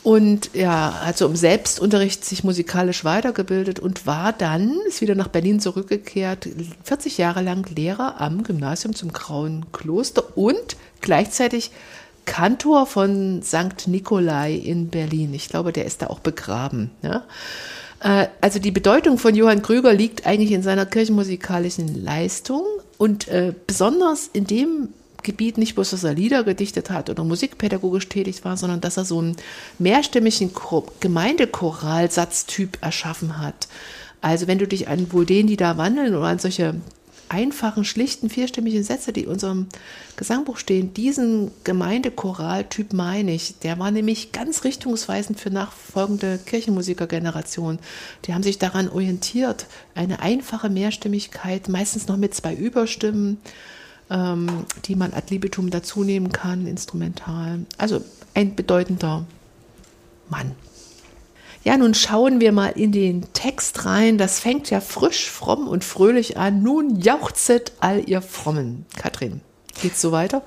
und 0.05 0.51
ja, 0.53 1.01
also 1.03 1.25
im 1.25 1.35
Selbstunterricht 1.35 2.27
sich 2.27 2.45
musikalisch 2.45 3.07
weitergebildet 3.07 3.81
und 3.81 4.07
war 4.07 4.35
dann, 4.35 4.77
ist 4.87 5.01
wieder 5.01 5.15
nach 5.15 5.29
Berlin 5.29 5.61
zurückgekehrt, 5.61 6.47
40 6.85 7.17
Jahre 7.17 7.41
lang 7.41 7.67
Lehrer 7.75 8.21
am 8.21 8.43
Gymnasium 8.43 8.95
zum 8.95 9.15
Grauen 9.15 9.65
Kloster 9.73 10.37
und 10.37 10.77
gleichzeitig 11.01 11.71
Kantor 12.25 12.87
von 12.87 13.43
St. 13.43 13.87
Nikolai 13.87 14.55
in 14.55 14.89
Berlin. 14.89 15.35
Ich 15.35 15.49
glaube, 15.49 15.73
der 15.73 15.85
ist 15.85 16.03
da 16.03 16.09
auch 16.09 16.21
begraben. 16.21 16.91
Ja? 17.03 17.25
Äh, 18.01 18.29
also 18.41 18.59
die 18.59 18.71
Bedeutung 18.71 19.19
von 19.19 19.35
Johann 19.35 19.63
Krüger 19.63 19.93
liegt 19.93 20.27
eigentlich 20.27 20.53
in 20.53 20.63
seiner 20.63 20.87
kirchenmusikalischen 20.87 22.03
Leistung 22.03 22.65
und 22.99 23.29
äh, 23.29 23.53
besonders 23.67 24.29
in 24.33 24.47
dem 24.47 24.89
Gebiet 25.23 25.59
nicht 25.59 25.75
bloß, 25.75 25.91
dass 25.91 26.05
er 26.05 26.15
Lieder 26.15 26.45
gedichtet 26.45 26.91
hat 26.91 27.11
oder 27.11 27.25
musikpädagogisch 27.25 28.09
tätig 28.09 28.45
war, 28.45 28.57
sondern 28.57 28.81
dass 28.81 28.99
er 28.99 29.05
so 29.05 29.19
einen 29.19 29.37
mehrstimmigen 29.79 30.51
Gemeindekoralsatztyp 31.01 32.79
erschaffen 32.83 33.39
hat. 33.39 33.69
Also 34.21 34.47
wenn 34.47 34.59
du 34.59 34.69
dich 34.69 34.89
an 34.89 35.13
wohl 35.13 35.27
den, 35.27 35.47
die 35.47 35.57
da 35.57 35.77
wandeln 35.77 36.15
oder 36.15 36.27
an 36.27 36.39
solche 36.39 36.75
einfachen, 37.29 37.85
schlichten, 37.85 38.31
vierstimmigen 38.31 38.85
Sätze, 38.85 39.13
die 39.13 39.25
in 39.25 39.29
unserem 39.29 39.67
Gesangbuch 40.17 40.59
stehen, 40.59 40.95
diesen 40.95 41.51
Gemeindechoral-Typ 41.65 42.93
meine 42.93 43.35
ich. 43.35 43.59
Der 43.61 43.79
war 43.79 43.91
nämlich 43.91 44.33
ganz 44.33 44.65
richtungsweisend 44.65 45.41
für 45.41 45.51
nachfolgende 45.51 46.39
Kirchenmusikergenerationen. 46.39 47.79
Die 48.25 48.35
haben 48.35 48.43
sich 48.43 48.59
daran 48.59 48.89
orientiert, 48.89 49.67
eine 49.95 50.21
einfache 50.21 50.71
Mehrstimmigkeit, 50.71 51.69
meistens 51.69 52.09
noch 52.09 52.17
mit 52.17 52.35
zwei 52.35 52.55
Überstimmen, 52.55 53.39
ähm, 54.11 54.65
die 54.85 54.97
man 54.97 55.13
ad 55.13 55.33
libitum 55.33 55.71
dazunehmen 55.71 56.33
kann, 56.33 56.67
instrumental. 56.67 57.61
Also 57.79 58.03
ein 58.35 58.55
bedeutender 58.55 59.27
Mann. 60.29 60.53
Ja, 61.65 61.79
nun 61.79 61.95
schauen 61.95 62.41
wir 62.41 62.53
mal 62.53 62.69
in 62.69 62.93
den 62.93 63.27
Text 63.33 63.87
rein. 63.87 64.19
Das 64.19 64.39
fängt 64.39 64.69
ja 64.69 64.81
frisch, 64.81 65.31
fromm 65.31 65.67
und 65.67 65.83
fröhlich 65.83 66.37
an. 66.37 66.63
Nun 66.63 67.01
jauchzet 67.01 67.73
all 67.81 68.07
ihr 68.07 68.21
Frommen. 68.21 68.85
Katrin, 68.97 69.41
geht's 69.81 70.01
so 70.01 70.13
weiter? 70.13 70.43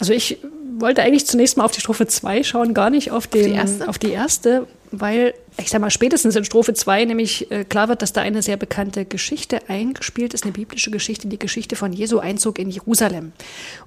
Also 0.00 0.12
ich 0.12 0.38
wollte 0.78 1.02
eigentlich 1.02 1.26
zunächst 1.26 1.56
mal 1.56 1.64
auf 1.64 1.72
die 1.72 1.80
Strophe 1.80 2.08
2 2.08 2.42
schauen, 2.42 2.74
gar 2.74 2.90
nicht 2.90 3.12
auf, 3.12 3.28
den, 3.28 3.60
auf, 3.60 3.70
die, 3.78 3.88
auf 3.88 3.98
die 3.98 4.10
erste, 4.10 4.66
weil 4.92 5.34
ich 5.56 5.70
sag 5.70 5.80
mal, 5.80 5.90
spätestens 5.90 6.36
in 6.36 6.44
Strophe 6.44 6.74
2 6.74 7.04
nämlich 7.04 7.50
äh, 7.50 7.64
klar 7.64 7.88
wird, 7.88 8.02
dass 8.02 8.12
da 8.12 8.22
eine 8.22 8.42
sehr 8.42 8.56
bekannte 8.56 9.04
Geschichte 9.04 9.68
eingespielt 9.68 10.34
ist, 10.34 10.44
eine 10.44 10.52
biblische 10.52 10.90
Geschichte, 10.90 11.28
die 11.28 11.38
Geschichte 11.38 11.76
von 11.76 11.92
Jesu 11.92 12.18
Einzug 12.18 12.58
in 12.58 12.70
Jerusalem. 12.70 13.32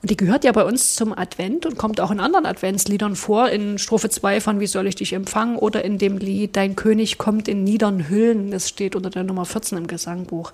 Und 0.01 0.09
die 0.09 0.17
gehört 0.17 0.43
ja 0.43 0.51
bei 0.51 0.63
uns 0.63 0.95
zum 0.95 1.17
Advent 1.17 1.65
und 1.65 1.77
kommt 1.77 1.99
auch 1.99 2.11
in 2.11 2.19
anderen 2.19 2.45
Adventsliedern 2.45 3.15
vor, 3.15 3.49
in 3.49 3.77
Strophe 3.77 4.09
2 4.09 4.41
von 4.41 4.59
Wie 4.59 4.67
soll 4.67 4.87
ich 4.87 4.95
dich 4.95 5.13
empfangen 5.13 5.57
oder 5.57 5.83
in 5.83 5.97
dem 5.97 6.17
Lied 6.17 6.55
Dein 6.55 6.75
König 6.75 7.17
kommt 7.17 7.47
in 7.47 7.63
niedern 7.63 8.09
Hüllen, 8.09 8.51
das 8.51 8.69
steht 8.69 8.95
unter 8.95 9.09
der 9.09 9.23
Nummer 9.23 9.45
14 9.45 9.77
im 9.77 9.87
Gesangbuch. 9.87 10.51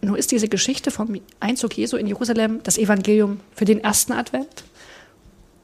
Nun 0.00 0.16
ist 0.16 0.32
diese 0.32 0.48
Geschichte 0.48 0.90
vom 0.90 1.20
Einzug 1.38 1.76
Jesu 1.76 1.96
in 1.96 2.06
Jerusalem 2.06 2.60
das 2.64 2.78
Evangelium 2.78 3.40
für 3.54 3.64
den 3.64 3.84
ersten 3.84 4.12
Advent. 4.12 4.64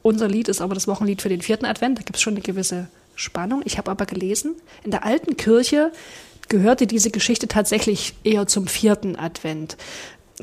Unser 0.01 0.29
Lied 0.29 0.47
ist 0.47 0.61
aber 0.61 0.75
das 0.75 0.87
Wochenlied 0.87 1.21
für 1.21 1.27
den 1.27 1.41
vierten 1.41 1.65
Advent. 1.65 1.97
Da 1.97 2.03
gibt 2.03 2.15
es 2.15 2.21
schon 2.21 2.33
eine 2.33 2.41
gewisse 2.41 2.87
Spannung. 3.19 3.61
Ich 3.65 3.77
habe 3.77 3.91
aber 3.91 4.05
gelesen, 4.05 4.55
in 4.83 4.91
der 4.91 5.05
alten 5.05 5.37
Kirche 5.37 5.91
gehörte 6.47 6.87
diese 6.87 7.11
Geschichte 7.11 7.47
tatsächlich 7.47 8.15
eher 8.23 8.47
zum 8.47 8.67
vierten 8.67 9.15
Advent 9.15 9.77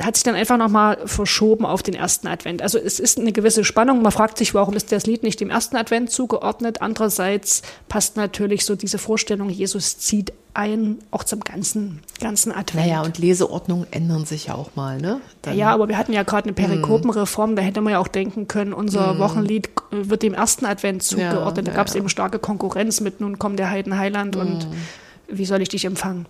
hat 0.00 0.14
sich 0.14 0.24
dann 0.24 0.34
einfach 0.34 0.58
nochmal 0.58 0.98
verschoben 1.06 1.64
auf 1.64 1.82
den 1.82 1.94
ersten 1.94 2.26
Advent. 2.26 2.60
Also 2.60 2.78
es 2.78 3.00
ist 3.00 3.18
eine 3.18 3.32
gewisse 3.32 3.64
Spannung. 3.64 4.02
Man 4.02 4.12
fragt 4.12 4.36
sich, 4.36 4.52
warum 4.52 4.74
ist 4.74 4.92
das 4.92 5.06
Lied 5.06 5.22
nicht 5.22 5.40
dem 5.40 5.48
ersten 5.48 5.76
Advent 5.76 6.10
zugeordnet? 6.10 6.82
Andererseits 6.82 7.62
passt 7.88 8.16
natürlich 8.16 8.66
so 8.66 8.76
diese 8.76 8.98
Vorstellung, 8.98 9.48
Jesus 9.48 9.98
zieht 9.98 10.32
ein, 10.56 10.98
auch 11.10 11.24
zum 11.24 11.40
ganzen, 11.40 12.00
ganzen 12.20 12.52
Advent. 12.52 12.86
Naja, 12.86 13.02
und 13.02 13.18
Leseordnungen 13.18 13.86
ändern 13.90 14.24
sich 14.24 14.46
ja 14.46 14.54
auch 14.54 14.74
mal, 14.74 15.00
ne? 15.00 15.20
Dann 15.42 15.56
ja, 15.56 15.70
aber 15.70 15.88
wir 15.88 15.98
hatten 15.98 16.12
ja 16.12 16.22
gerade 16.22 16.44
eine 16.44 16.54
Perikopenreform, 16.54 17.56
da 17.56 17.62
hätte 17.62 17.80
man 17.80 17.92
ja 17.92 17.98
auch 17.98 18.08
denken 18.08 18.48
können, 18.48 18.72
unser 18.72 19.14
mm. 19.14 19.18
Wochenlied 19.18 19.70
wird 19.90 20.22
dem 20.22 20.34
ersten 20.34 20.64
Advent 20.64 21.02
zugeordnet. 21.02 21.66
Ja, 21.66 21.72
da 21.72 21.76
gab 21.76 21.88
es 21.88 21.94
ja. 21.94 22.00
eben 22.00 22.08
starke 22.08 22.38
Konkurrenz 22.38 23.00
mit 23.00 23.20
Nun 23.20 23.38
kommt 23.38 23.58
der 23.58 23.70
Heiden 23.70 23.98
Heiland 23.98 24.36
mm. 24.36 24.40
und 24.40 24.66
wie 25.28 25.44
soll 25.44 25.60
ich 25.60 25.68
dich 25.68 25.84
empfangen? 25.84 26.26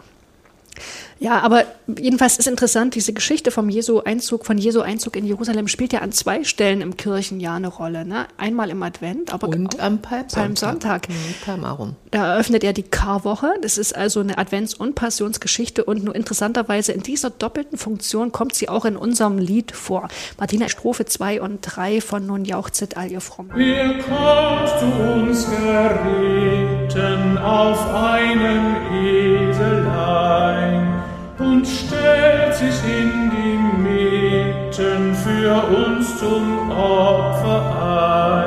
Ja, 1.18 1.40
aber 1.40 1.64
jedenfalls 1.98 2.36
ist 2.38 2.46
interessant, 2.46 2.94
diese 2.94 3.12
Geschichte 3.12 3.50
vom 3.50 3.70
Jesu 3.70 4.00
Einzug, 4.00 4.44
von 4.44 4.58
Jesu 4.58 4.80
Einzug 4.80 5.16
in 5.16 5.24
Jerusalem 5.24 5.66
spielt 5.66 5.92
ja 5.92 6.00
an 6.00 6.12
zwei 6.12 6.44
Stellen 6.44 6.82
im 6.82 6.96
Kirchenjahr 6.96 7.56
eine 7.56 7.68
Rolle. 7.68 8.04
Ne? 8.04 8.26
Einmal 8.36 8.70
im 8.70 8.82
Advent, 8.82 9.32
aber 9.32 9.48
und 9.48 9.80
am 9.80 10.02
Palmsonntag. 10.02 11.08
Palmsonntag. 11.08 11.08
Mhm, 11.08 11.96
da 12.10 12.34
eröffnet 12.34 12.64
er 12.64 12.72
die 12.72 12.82
Karwoche. 12.82 13.54
Das 13.62 13.78
ist 13.78 13.96
also 13.96 14.20
eine 14.20 14.36
Advents- 14.38 14.74
und 14.74 14.94
Passionsgeschichte 14.94 15.84
und 15.84 16.04
nur 16.04 16.14
interessanterweise 16.14 16.92
in 16.92 17.02
dieser 17.02 17.30
doppelten 17.30 17.78
Funktion 17.78 18.30
kommt 18.32 18.54
sie 18.54 18.68
auch 18.68 18.84
in 18.84 18.96
unserem 18.96 19.38
Lied 19.38 19.72
vor. 19.72 20.08
Martina, 20.38 20.68
Strophe 20.68 21.06
2 21.06 21.40
und 21.40 21.60
3 21.62 22.02
von 22.02 22.26
Nun 22.26 22.44
jauchzet 22.44 22.96
all 22.96 23.10
ihr 23.10 23.22
Fromm. 23.22 23.50
Wir 23.54 23.98
kommt 24.00 24.68
zu 24.78 24.86
uns 24.86 25.46
geritten 25.48 27.38
auf 27.38 27.94
einen 27.94 29.45
und 29.45 29.45
stellt 31.66 32.54
sich 32.54 32.76
in 32.84 33.30
die 33.30 33.58
Mitten 33.82 35.14
für 35.14 35.54
uns 35.86 36.18
zum 36.18 36.70
Opfer 36.70 37.60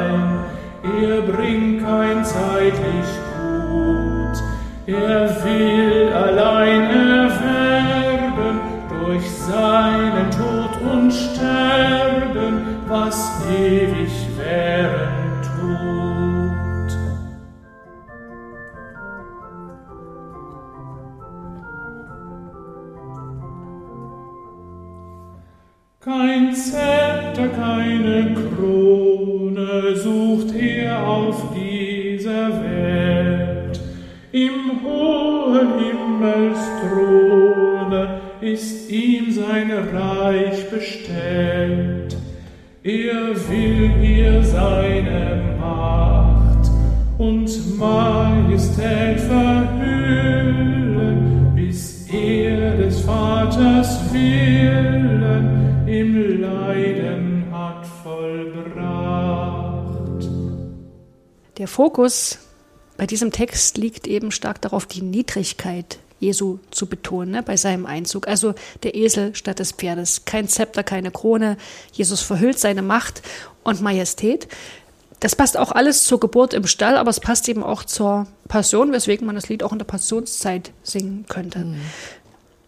ein. 0.03 0.39
Er 1.01 1.21
bringt 1.21 1.83
kein 1.83 2.23
zeitlich 2.23 3.09
Gut, 3.39 4.37
er 4.87 5.43
will 5.43 6.13
allein 6.13 6.89
erwerben 6.89 8.59
durch 8.89 9.29
seinen 9.29 10.29
Tod 10.31 10.91
und 10.91 11.11
Sterben, 11.11 12.77
was 12.87 13.41
ewig 13.49 13.98
Keine 27.99 28.33
Krone 28.33 29.95
sucht 29.97 30.55
er 30.55 31.05
auf 31.05 31.53
dieser 31.53 32.47
Welt. 32.63 33.77
Im 34.31 34.81
hohen 34.85 35.67
Himmelsthrone 35.79 38.21
ist 38.39 38.89
ihm 38.89 39.33
sein 39.33 39.69
Reich 39.93 40.69
bestellt. 40.69 42.15
Er 42.83 43.35
will 43.49 43.91
ihr 44.01 44.45
seine 44.45 45.41
Macht 45.59 46.71
und 47.17 47.77
Majestät 47.77 49.19
verhüllen, 49.19 51.17
bis 51.53 52.07
er 52.13 52.77
des 52.77 53.01
Vaters 53.01 54.13
Willen 54.13 55.83
im 55.85 56.41
Leiden 56.41 57.28
Der 61.59 61.67
Fokus 61.67 62.39
bei 62.95 63.05
diesem 63.05 63.31
Text 63.31 63.77
liegt 63.77 64.07
eben 64.07 64.31
stark 64.31 64.61
darauf, 64.61 64.85
die 64.85 65.01
Niedrigkeit 65.01 65.99
Jesu 66.19 66.59
zu 66.71 66.87
betonen 66.87 67.31
ne, 67.31 67.43
bei 67.43 67.57
seinem 67.57 67.85
Einzug. 67.85 68.27
Also 68.29 68.55
der 68.83 68.95
Esel 68.95 69.35
statt 69.35 69.59
des 69.59 69.73
Pferdes. 69.73 70.23
Kein 70.23 70.47
Zepter, 70.47 70.83
keine 70.83 71.11
Krone. 71.11 71.57
Jesus 71.91 72.21
verhüllt 72.21 72.59
seine 72.59 72.81
Macht 72.81 73.21
und 73.63 73.81
Majestät. 73.81 74.47
Das 75.19 75.35
passt 75.35 75.57
auch 75.57 75.73
alles 75.73 76.05
zur 76.05 76.21
Geburt 76.21 76.53
im 76.53 76.65
Stall, 76.65 76.95
aber 76.95 77.09
es 77.09 77.19
passt 77.19 77.49
eben 77.49 77.63
auch 77.63 77.83
zur 77.83 78.27
Passion, 78.47 78.93
weswegen 78.93 79.27
man 79.27 79.35
das 79.35 79.49
Lied 79.49 79.63
auch 79.63 79.73
in 79.73 79.79
der 79.79 79.85
Passionszeit 79.85 80.71
singen 80.81 81.25
könnte. 81.27 81.59
Mhm. 81.59 81.81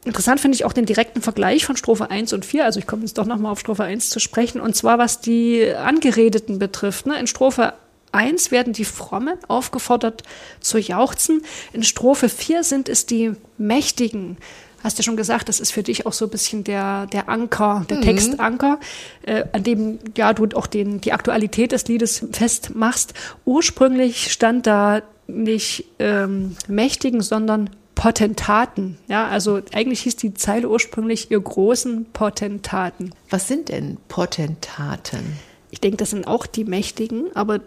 Interessant 0.03 0.41
finde 0.41 0.55
ich 0.55 0.65
auch 0.65 0.74
den 0.74 0.86
direkten 0.86 1.21
Vergleich 1.21 1.65
von 1.65 1.77
Strophe 1.77 2.10
1 2.10 2.33
und 2.33 2.43
4. 2.43 2.65
Also 2.65 2.79
ich 2.79 2.88
komme 2.88 3.03
jetzt 3.03 3.17
doch 3.17 3.25
nochmal 3.25 3.53
auf 3.53 3.60
Strophe 3.60 3.83
1 3.83 4.10
zu 4.10 4.19
sprechen. 4.19 4.60
Und 4.60 4.75
zwar 4.75 4.98
was 4.98 5.21
die 5.21 5.71
Angeredeten 5.74 6.60
betrifft. 6.60 7.05
Ne? 7.05 7.17
In 7.19 7.27
Strophe 7.27 7.74
1 8.11 8.51
werden 8.51 8.73
die 8.73 8.85
Frommen 8.85 9.37
aufgefordert 9.47 10.23
zu 10.59 10.77
jauchzen. 10.77 11.43
In 11.73 11.83
Strophe 11.83 12.29
4 12.29 12.63
sind 12.63 12.89
es 12.89 13.05
die 13.05 13.33
Mächtigen. 13.57 14.37
Hast 14.83 14.97
du 14.97 15.01
ja 15.01 15.05
schon 15.05 15.17
gesagt, 15.17 15.47
das 15.47 15.59
ist 15.59 15.71
für 15.71 15.83
dich 15.83 16.05
auch 16.05 16.13
so 16.13 16.25
ein 16.25 16.31
bisschen 16.31 16.63
der, 16.63 17.05
der 17.07 17.29
Anker, 17.29 17.85
der 17.89 17.97
mhm. 17.97 18.01
Textanker, 18.01 18.79
äh, 19.23 19.43
an 19.51 19.63
dem 19.63 19.99
ja 20.17 20.33
du 20.33 20.47
auch 20.55 20.67
den, 20.67 21.01
die 21.01 21.13
Aktualität 21.13 21.71
des 21.71 21.87
Liedes 21.87 22.25
festmachst. 22.31 23.13
Ursprünglich 23.45 24.31
stand 24.31 24.65
da 24.65 25.03
nicht 25.27 25.85
ähm, 25.99 26.55
Mächtigen, 26.67 27.21
sondern 27.21 27.69
Potentaten. 27.93 28.97
Ja, 29.07 29.27
also 29.27 29.61
eigentlich 29.73 30.01
hieß 30.01 30.15
die 30.15 30.33
Zeile 30.33 30.67
ursprünglich 30.67 31.29
ihr 31.29 31.39
großen 31.39 32.05
Potentaten. 32.11 33.13
Was 33.29 33.47
sind 33.47 33.69
denn 33.69 33.97
Potentaten? 34.07 35.37
Ich 35.69 35.79
denke, 35.79 35.97
das 35.97 36.09
sind 36.09 36.25
auch 36.25 36.47
die 36.47 36.65
Mächtigen, 36.65 37.27
aber 37.35 37.59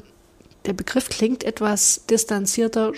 der 0.66 0.72
Begriff 0.72 1.08
klingt 1.08 1.44
etwas 1.44 2.02
distanzierter, 2.08 2.92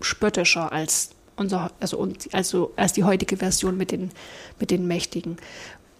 spöttischer 0.00 0.72
als 0.72 1.10
unser, 1.36 1.72
also, 1.80 2.08
also 2.32 2.72
als 2.76 2.92
die 2.92 3.04
heutige 3.04 3.38
Version 3.38 3.76
mit 3.76 3.90
den, 3.90 4.10
mit 4.58 4.70
den 4.70 4.86
Mächtigen. 4.86 5.38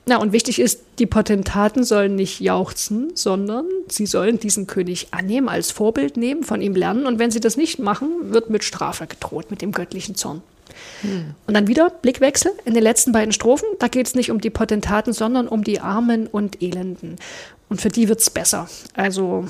Na, 0.06 0.16
und 0.16 0.32
wichtig 0.32 0.58
ist, 0.58 0.80
die 0.98 1.06
Potentaten 1.06 1.84
sollen 1.84 2.16
nicht 2.16 2.40
jauchzen, 2.40 3.12
sondern 3.14 3.66
sie 3.88 4.06
sollen 4.06 4.40
diesen 4.40 4.66
König 4.66 5.08
annehmen, 5.12 5.48
als 5.48 5.70
Vorbild 5.70 6.16
nehmen, 6.16 6.42
von 6.42 6.62
ihm 6.62 6.74
lernen. 6.74 7.06
Und 7.06 7.18
wenn 7.18 7.30
sie 7.30 7.40
das 7.40 7.56
nicht 7.56 7.78
machen, 7.78 8.32
wird 8.32 8.50
mit 8.50 8.64
Strafe 8.64 9.06
gedroht, 9.06 9.50
mit 9.50 9.62
dem 9.62 9.72
göttlichen 9.72 10.14
Zorn. 10.14 10.42
Hm. 11.02 11.34
Und 11.46 11.54
dann 11.54 11.66
wieder 11.66 11.90
Blickwechsel 11.90 12.52
in 12.64 12.74
den 12.74 12.82
letzten 12.82 13.12
beiden 13.12 13.32
Strophen. 13.32 13.68
Da 13.78 13.88
geht 13.88 14.06
es 14.06 14.14
nicht 14.14 14.30
um 14.30 14.40
die 14.40 14.50
Potentaten, 14.50 15.12
sondern 15.12 15.48
um 15.48 15.64
die 15.64 15.80
Armen 15.80 16.26
und 16.26 16.62
Elenden. 16.62 17.16
Und 17.68 17.80
für 17.80 17.88
die 17.88 18.08
wird 18.08 18.20
es 18.20 18.30
besser. 18.30 18.68
Also 18.94 19.46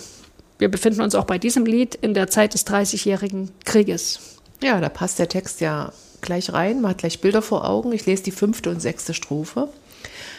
wir 0.60 0.70
befinden 0.70 1.00
uns 1.00 1.14
auch 1.14 1.24
bei 1.24 1.38
diesem 1.38 1.66
Lied 1.66 1.94
in 1.94 2.14
der 2.14 2.28
Zeit 2.28 2.54
des 2.54 2.64
Dreißigjährigen 2.64 3.50
Krieges. 3.64 4.20
Ja, 4.62 4.80
da 4.80 4.88
passt 4.88 5.18
der 5.18 5.28
Text 5.28 5.60
ja 5.60 5.92
gleich 6.20 6.52
rein. 6.52 6.82
Man 6.82 6.90
hat 6.90 6.98
gleich 6.98 7.20
Bilder 7.20 7.42
vor 7.42 7.68
Augen. 7.68 7.92
Ich 7.92 8.06
lese 8.06 8.22
die 8.22 8.30
fünfte 8.30 8.70
und 8.70 8.80
sechste 8.80 9.14
Strophe. 9.14 9.68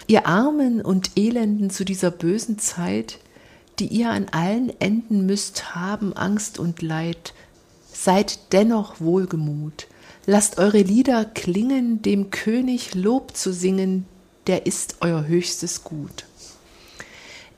Ihr 0.08 0.28
Armen 0.28 0.82
und 0.82 1.12
Elenden 1.16 1.70
zu 1.70 1.86
dieser 1.86 2.12
bösen 2.12 2.60
Zeit, 2.60 3.20
die 3.80 3.88
ihr 3.88 4.10
an 4.10 4.28
allen 4.32 4.72
Enden 4.80 5.26
müsst 5.26 5.74
haben, 5.76 6.14
Angst 6.14 6.60
und 6.60 6.82
Leid, 6.82 7.34
seid 7.92 8.54
dennoch 8.54 9.00
wohlgemut. 9.00 9.88
Lasst 10.28 10.60
eure 10.60 10.82
Lieder 10.82 11.26
klingen, 11.26 12.02
dem 12.04 12.30
König 12.30 12.94
Lob 12.94 13.36
zu 13.36 13.52
singen, 13.52 14.06
der 14.46 14.68
ist 14.68 14.98
euer 15.02 15.26
höchstes 15.26 15.84
Gut. 15.84 16.26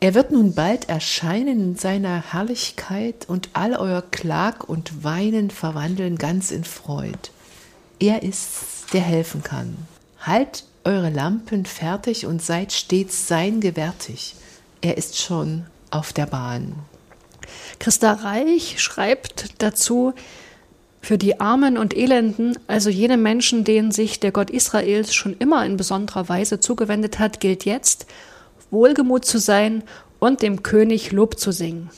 Er 0.03 0.15
wird 0.15 0.31
nun 0.31 0.53
bald 0.53 0.89
erscheinen 0.89 1.61
in 1.61 1.75
seiner 1.77 2.33
Herrlichkeit 2.33 3.23
und 3.29 3.47
all 3.53 3.73
euer 3.73 4.01
Klag 4.01 4.67
und 4.67 5.05
Weinen 5.05 5.49
verwandeln 5.49 6.17
ganz 6.17 6.51
in 6.51 6.65
Freud. 6.65 7.17
Er 8.01 8.21
ist's, 8.21 8.83
der 8.91 8.99
helfen 8.99 9.43
kann. 9.43 9.77
Halt 10.19 10.65
eure 10.83 11.09
Lampen 11.09 11.65
fertig 11.65 12.25
und 12.25 12.41
seid 12.41 12.73
stets 12.73 13.29
sein 13.29 13.61
gewärtig. 13.61 14.35
Er 14.81 14.97
ist 14.97 15.17
schon 15.17 15.67
auf 15.89 16.11
der 16.11 16.25
Bahn. 16.25 16.75
Christa 17.79 18.11
Reich 18.11 18.81
schreibt 18.81 19.61
dazu, 19.63 20.13
für 20.99 21.17
die 21.17 21.39
Armen 21.39 21.77
und 21.77 21.95
Elenden, 21.95 22.57
also 22.67 22.89
jene 22.89 23.15
Menschen, 23.15 23.63
denen 23.63 23.93
sich 23.93 24.19
der 24.19 24.33
Gott 24.33 24.49
Israels 24.49 25.13
schon 25.13 25.37
immer 25.39 25.65
in 25.65 25.77
besonderer 25.77 26.27
Weise 26.27 26.59
zugewendet 26.59 27.19
hat, 27.19 27.39
gilt 27.39 27.63
jetzt, 27.63 28.05
Wohlgemut 28.73 29.23
zu 29.23 29.39
sein 29.39 29.83
und 30.19 30.41
dem 30.41 30.63
König 30.63 31.13
Lob 31.13 31.39
zu 31.39 31.51
singen. 31.51 31.89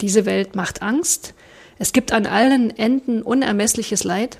Diese 0.00 0.26
Welt 0.26 0.56
macht 0.56 0.82
Angst, 0.82 1.34
es 1.78 1.92
gibt 1.92 2.12
an 2.12 2.26
allen 2.26 2.76
Enden 2.76 3.22
unermessliches 3.22 4.04
Leid, 4.04 4.38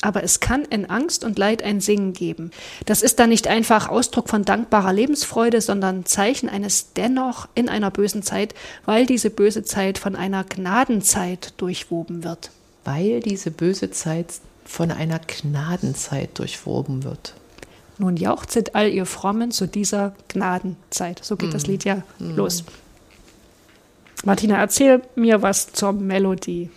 aber 0.00 0.22
es 0.22 0.40
kann 0.40 0.64
in 0.64 0.88
Angst 0.88 1.24
und 1.24 1.38
Leid 1.38 1.62
ein 1.62 1.80
Singen 1.80 2.12
geben. 2.12 2.50
Das 2.86 3.02
ist 3.02 3.18
dann 3.18 3.30
nicht 3.30 3.48
einfach 3.48 3.88
Ausdruck 3.88 4.28
von 4.28 4.44
dankbarer 4.44 4.92
Lebensfreude, 4.92 5.60
sondern 5.60 6.06
Zeichen 6.06 6.48
eines 6.48 6.92
dennoch 6.92 7.48
in 7.54 7.68
einer 7.68 7.90
bösen 7.90 8.22
Zeit, 8.22 8.54
weil 8.84 9.06
diese 9.06 9.30
böse 9.30 9.64
Zeit 9.64 9.98
von 9.98 10.14
einer 10.14 10.44
Gnadenzeit 10.44 11.54
durchwoben 11.56 12.22
wird. 12.22 12.50
Weil 12.84 13.20
diese 13.20 13.50
böse 13.50 13.90
Zeit 13.90 14.34
von 14.64 14.90
einer 14.90 15.18
Gnadenzeit 15.18 16.38
durchwoben 16.38 17.02
wird. 17.02 17.34
Nun 17.98 18.16
jauchzet 18.16 18.74
all 18.74 18.88
ihr 18.88 19.06
Frommen 19.06 19.50
zu 19.50 19.66
dieser 19.66 20.14
Gnadenzeit. 20.28 21.20
So 21.24 21.36
geht 21.36 21.50
mm. 21.50 21.52
das 21.52 21.66
Lied 21.66 21.84
ja 21.84 22.02
mm. 22.18 22.36
los. 22.36 22.64
Martina, 24.24 24.56
erzähl 24.58 25.02
mir 25.16 25.42
was 25.42 25.72
zur 25.72 25.92
Melodie. 25.92 26.70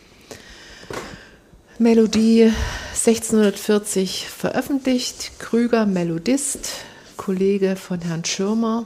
Melodie 1.77 2.51
1640 2.91 4.27
veröffentlicht, 4.29 5.31
Krüger 5.39 5.87
Melodist, 5.87 6.69
Kollege 7.17 7.75
von 7.75 8.01
Herrn 8.01 8.23
Schirmer. 8.25 8.85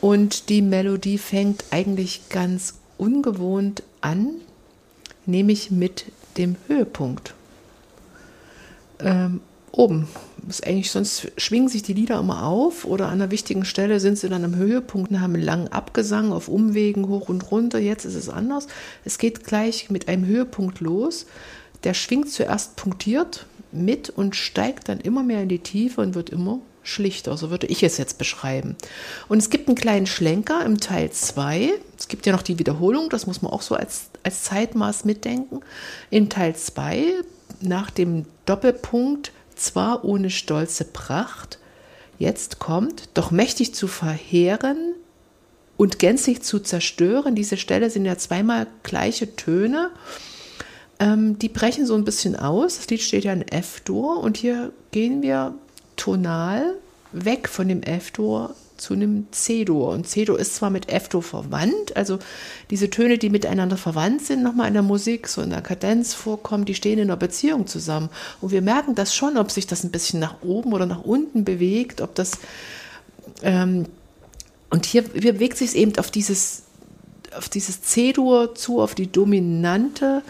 Und 0.00 0.48
die 0.48 0.62
Melodie 0.62 1.18
fängt 1.18 1.64
eigentlich 1.70 2.28
ganz 2.28 2.74
ungewohnt 2.98 3.84
an, 4.00 4.30
nämlich 5.26 5.70
mit 5.70 6.06
dem 6.36 6.56
Höhepunkt. 6.66 7.34
Ähm, 8.98 9.40
oben. 9.70 10.08
Ist 10.48 10.66
eigentlich, 10.66 10.90
sonst 10.90 11.30
schwingen 11.36 11.68
sich 11.68 11.82
die 11.82 11.92
Lieder 11.92 12.18
immer 12.18 12.44
auf 12.44 12.84
oder 12.84 13.06
an 13.06 13.20
einer 13.20 13.30
wichtigen 13.30 13.64
Stelle 13.64 14.00
sind 14.00 14.18
sie 14.18 14.28
dann 14.28 14.44
am 14.44 14.56
Höhepunkt 14.56 15.10
und 15.10 15.20
haben 15.20 15.34
einen 15.34 15.42
langen 15.42 15.68
Abgesang 15.68 16.32
auf 16.32 16.48
Umwegen 16.48 17.08
hoch 17.08 17.28
und 17.28 17.50
runter. 17.50 17.78
Jetzt 17.78 18.04
ist 18.04 18.16
es 18.16 18.28
anders. 18.28 18.66
Es 19.04 19.18
geht 19.18 19.44
gleich 19.44 19.90
mit 19.90 20.08
einem 20.08 20.26
Höhepunkt 20.26 20.80
los. 20.80 21.26
Der 21.84 21.94
schwingt 21.94 22.30
zuerst 22.30 22.76
punktiert 22.76 23.46
mit 23.70 24.10
und 24.10 24.36
steigt 24.36 24.88
dann 24.88 25.00
immer 25.00 25.22
mehr 25.22 25.42
in 25.42 25.48
die 25.48 25.60
Tiefe 25.60 26.00
und 26.00 26.14
wird 26.14 26.30
immer 26.30 26.60
schlichter, 26.82 27.36
so 27.36 27.50
würde 27.50 27.66
ich 27.66 27.82
es 27.82 27.96
jetzt 27.96 28.18
beschreiben. 28.18 28.76
Und 29.28 29.38
es 29.38 29.50
gibt 29.50 29.68
einen 29.68 29.76
kleinen 29.76 30.06
Schlenker 30.06 30.64
im 30.64 30.80
Teil 30.80 31.10
2. 31.10 31.70
Es 31.98 32.08
gibt 32.08 32.26
ja 32.26 32.32
noch 32.32 32.42
die 32.42 32.58
Wiederholung, 32.58 33.08
das 33.08 33.26
muss 33.26 33.42
man 33.42 33.52
auch 33.52 33.62
so 33.62 33.74
als, 33.74 34.10
als 34.22 34.42
Zeitmaß 34.44 35.04
mitdenken. 35.04 35.60
In 36.10 36.28
Teil 36.28 36.56
2, 36.56 37.04
nach 37.60 37.90
dem 37.90 38.26
Doppelpunkt, 38.46 39.32
zwar 39.56 40.04
ohne 40.04 40.30
stolze 40.30 40.84
Pracht, 40.84 41.58
jetzt 42.18 42.58
kommt, 42.58 43.08
doch 43.14 43.30
mächtig 43.30 43.74
zu 43.74 43.88
verheeren 43.88 44.94
und 45.76 45.98
gänzlich 45.98 46.42
zu 46.42 46.60
zerstören. 46.60 47.34
Diese 47.34 47.56
Stelle 47.56 47.90
sind 47.90 48.04
ja 48.04 48.16
zweimal 48.16 48.66
gleiche 48.82 49.34
Töne. 49.36 49.90
Ähm, 50.98 51.38
die 51.38 51.48
brechen 51.48 51.86
so 51.86 51.94
ein 51.94 52.04
bisschen 52.04 52.36
aus. 52.36 52.76
Das 52.76 52.88
Lied 52.88 53.02
steht 53.02 53.24
ja 53.24 53.32
in 53.32 53.46
F-Dur 53.48 54.20
und 54.20 54.36
hier 54.36 54.72
gehen 54.92 55.22
wir 55.22 55.54
tonal 55.96 56.76
weg 57.12 57.48
von 57.48 57.68
dem 57.68 57.82
F-Dur 57.82 58.54
zu 58.82 58.94
einem 58.94 59.28
C-Dur. 59.30 59.90
Und 59.90 60.08
C-Dur 60.08 60.38
ist 60.38 60.56
zwar 60.56 60.70
mit 60.70 60.88
F-Dur 60.90 61.22
verwandt, 61.22 61.96
also 61.96 62.18
diese 62.70 62.90
Töne, 62.90 63.16
die 63.16 63.30
miteinander 63.30 63.76
verwandt 63.76 64.22
sind, 64.22 64.42
nochmal 64.42 64.68
in 64.68 64.74
der 64.74 64.82
Musik, 64.82 65.28
so 65.28 65.40
in 65.40 65.50
der 65.50 65.62
Kadenz 65.62 66.14
vorkommen, 66.14 66.64
die 66.64 66.74
stehen 66.74 66.98
in 66.98 67.08
einer 67.08 67.16
Beziehung 67.16 67.66
zusammen. 67.66 68.10
Und 68.40 68.50
wir 68.50 68.60
merken 68.60 68.94
das 68.94 69.14
schon, 69.14 69.38
ob 69.38 69.50
sich 69.50 69.66
das 69.68 69.84
ein 69.84 69.92
bisschen 69.92 70.18
nach 70.18 70.42
oben 70.42 70.72
oder 70.72 70.86
nach 70.86 71.04
unten 71.04 71.44
bewegt, 71.44 72.00
ob 72.00 72.14
das. 72.16 72.32
Ähm, 73.42 73.86
und 74.68 74.84
hier 74.84 75.02
bewegt 75.02 75.58
sich 75.58 75.70
es 75.70 75.74
eben 75.74 75.96
auf 75.98 76.10
dieses, 76.10 76.64
auf 77.36 77.48
dieses 77.48 77.82
C-Dur 77.82 78.54
zu, 78.54 78.80
auf 78.80 78.94
die 78.94 79.10
dominante 79.10 80.22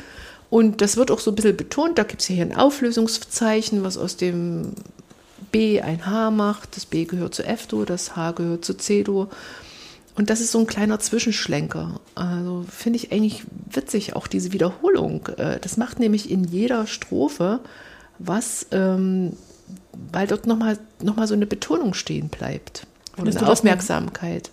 Und 0.50 0.82
das 0.82 0.98
wird 0.98 1.10
auch 1.10 1.20
so 1.20 1.30
ein 1.30 1.34
bisschen 1.34 1.56
betont. 1.56 1.96
Da 1.96 2.02
gibt 2.02 2.20
es 2.20 2.26
hier 2.26 2.44
ein 2.44 2.54
Auflösungszeichen, 2.54 3.84
was 3.84 3.96
aus 3.96 4.18
dem 4.18 4.74
B 5.52 5.80
ein 5.80 6.06
H 6.06 6.30
macht. 6.30 6.76
Das 6.76 6.86
B 6.86 7.04
gehört 7.04 7.34
zu 7.34 7.44
F-Dur, 7.44 7.86
das 7.86 8.16
H 8.16 8.32
gehört 8.32 8.64
zu 8.64 8.74
C-Dur. 8.74 9.28
Und 10.14 10.28
das 10.28 10.40
ist 10.40 10.50
so 10.52 10.58
ein 10.58 10.66
kleiner 10.66 10.98
Zwischenschlenker. 10.98 12.00
Also 12.14 12.66
finde 12.68 12.98
ich 12.98 13.12
eigentlich 13.12 13.44
witzig, 13.70 14.14
auch 14.14 14.26
diese 14.26 14.52
Wiederholung. 14.52 15.26
Äh, 15.38 15.58
das 15.60 15.76
macht 15.76 16.00
nämlich 16.00 16.30
in 16.30 16.44
jeder 16.44 16.86
Strophe 16.86 17.60
was, 18.18 18.66
ähm, 18.72 19.32
weil 20.12 20.26
dort 20.26 20.46
nochmal 20.46 20.78
noch 21.00 21.16
mal 21.16 21.26
so 21.26 21.34
eine 21.34 21.46
Betonung 21.46 21.94
stehen 21.94 22.28
bleibt. 22.28 22.86
Und 23.16 23.34
eine 23.34 23.48
Aufmerksamkeit. 23.48 24.50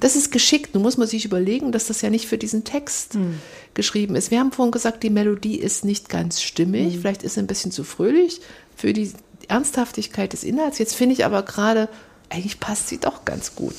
Das 0.00 0.14
ist 0.14 0.30
geschickt. 0.30 0.74
Nun 0.74 0.82
muss 0.82 0.96
man 0.96 1.08
sich 1.08 1.24
überlegen, 1.24 1.72
dass 1.72 1.86
das 1.86 2.02
ja 2.02 2.10
nicht 2.10 2.26
für 2.26 2.38
diesen 2.38 2.64
Text 2.64 3.14
Hm. 3.14 3.38
geschrieben 3.74 4.14
ist. 4.14 4.30
Wir 4.30 4.38
haben 4.38 4.52
vorhin 4.52 4.70
gesagt, 4.72 5.02
die 5.02 5.10
Melodie 5.10 5.56
ist 5.56 5.84
nicht 5.84 6.08
ganz 6.08 6.40
stimmig. 6.40 6.94
Hm. 6.94 7.00
Vielleicht 7.00 7.22
ist 7.22 7.34
sie 7.34 7.40
ein 7.40 7.48
bisschen 7.48 7.72
zu 7.72 7.82
fröhlich 7.82 8.40
für 8.76 8.92
die 8.92 9.10
Ernsthaftigkeit 9.48 10.32
des 10.32 10.44
Inhalts. 10.44 10.78
Jetzt 10.78 10.94
finde 10.94 11.14
ich 11.14 11.24
aber 11.24 11.42
gerade, 11.42 11.88
eigentlich 12.30 12.60
passt 12.60 12.88
sie 12.88 12.98
doch 12.98 13.24
ganz 13.24 13.54
gut. 13.54 13.74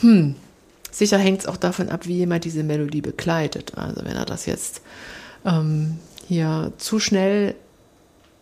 Hm. 0.00 0.36
Sicher 0.90 1.18
hängt 1.18 1.40
es 1.40 1.46
auch 1.46 1.56
davon 1.56 1.88
ab, 1.88 2.06
wie 2.06 2.16
jemand 2.16 2.44
diese 2.44 2.62
Melodie 2.62 3.00
begleitet. 3.00 3.76
Also 3.76 4.04
wenn 4.04 4.16
er 4.16 4.24
das 4.24 4.46
jetzt 4.46 4.82
ähm, 5.44 5.98
hier 6.26 6.72
zu 6.78 6.98
schnell 6.98 7.54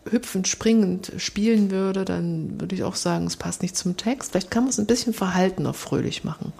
hüpfend, 0.09 0.47
springend 0.47 1.11
spielen 1.17 1.69
würde, 1.71 2.05
dann 2.05 2.59
würde 2.59 2.75
ich 2.75 2.83
auch 2.83 2.95
sagen, 2.95 3.27
es 3.27 3.37
passt 3.37 3.61
nicht 3.61 3.77
zum 3.77 3.97
Text. 3.97 4.31
Vielleicht 4.31 4.49
kann 4.49 4.63
man 4.63 4.71
es 4.71 4.79
ein 4.79 4.87
bisschen 4.87 5.13
verhaltener 5.13 5.73
fröhlich 5.73 6.23
machen. 6.23 6.53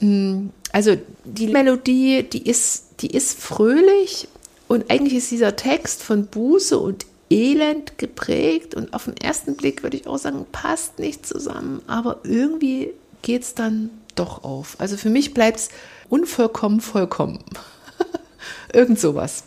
Mm, 0.00 0.48
Also 0.72 0.96
die 1.24 1.46
Melodie, 1.48 2.24
die 2.24 2.46
ist, 2.48 3.00
die 3.00 3.08
ist 3.08 3.40
fröhlich 3.40 4.28
und 4.66 4.90
eigentlich 4.90 5.14
ist 5.14 5.30
dieser 5.30 5.56
Text 5.56 6.02
von 6.02 6.26
Buße 6.26 6.78
und 6.78 7.06
Elend 7.30 7.98
geprägt 7.98 8.74
und 8.74 8.94
auf 8.94 9.04
den 9.04 9.16
ersten 9.16 9.56
Blick 9.56 9.82
würde 9.82 9.96
ich 9.96 10.06
auch 10.06 10.18
sagen, 10.18 10.46
passt 10.50 10.98
nicht 10.98 11.26
zusammen, 11.26 11.82
aber 11.86 12.20
irgendwie 12.24 12.90
geht 13.22 13.42
es 13.42 13.54
dann 13.54 13.90
doch 14.14 14.44
auf. 14.44 14.76
Also 14.78 14.96
für 14.96 15.10
mich 15.10 15.34
bleibt 15.34 15.58
es 15.58 15.68
unvollkommen 16.08 16.80
vollkommen. 16.80 17.44
Irgend 18.72 18.98
sowas. 18.98 19.44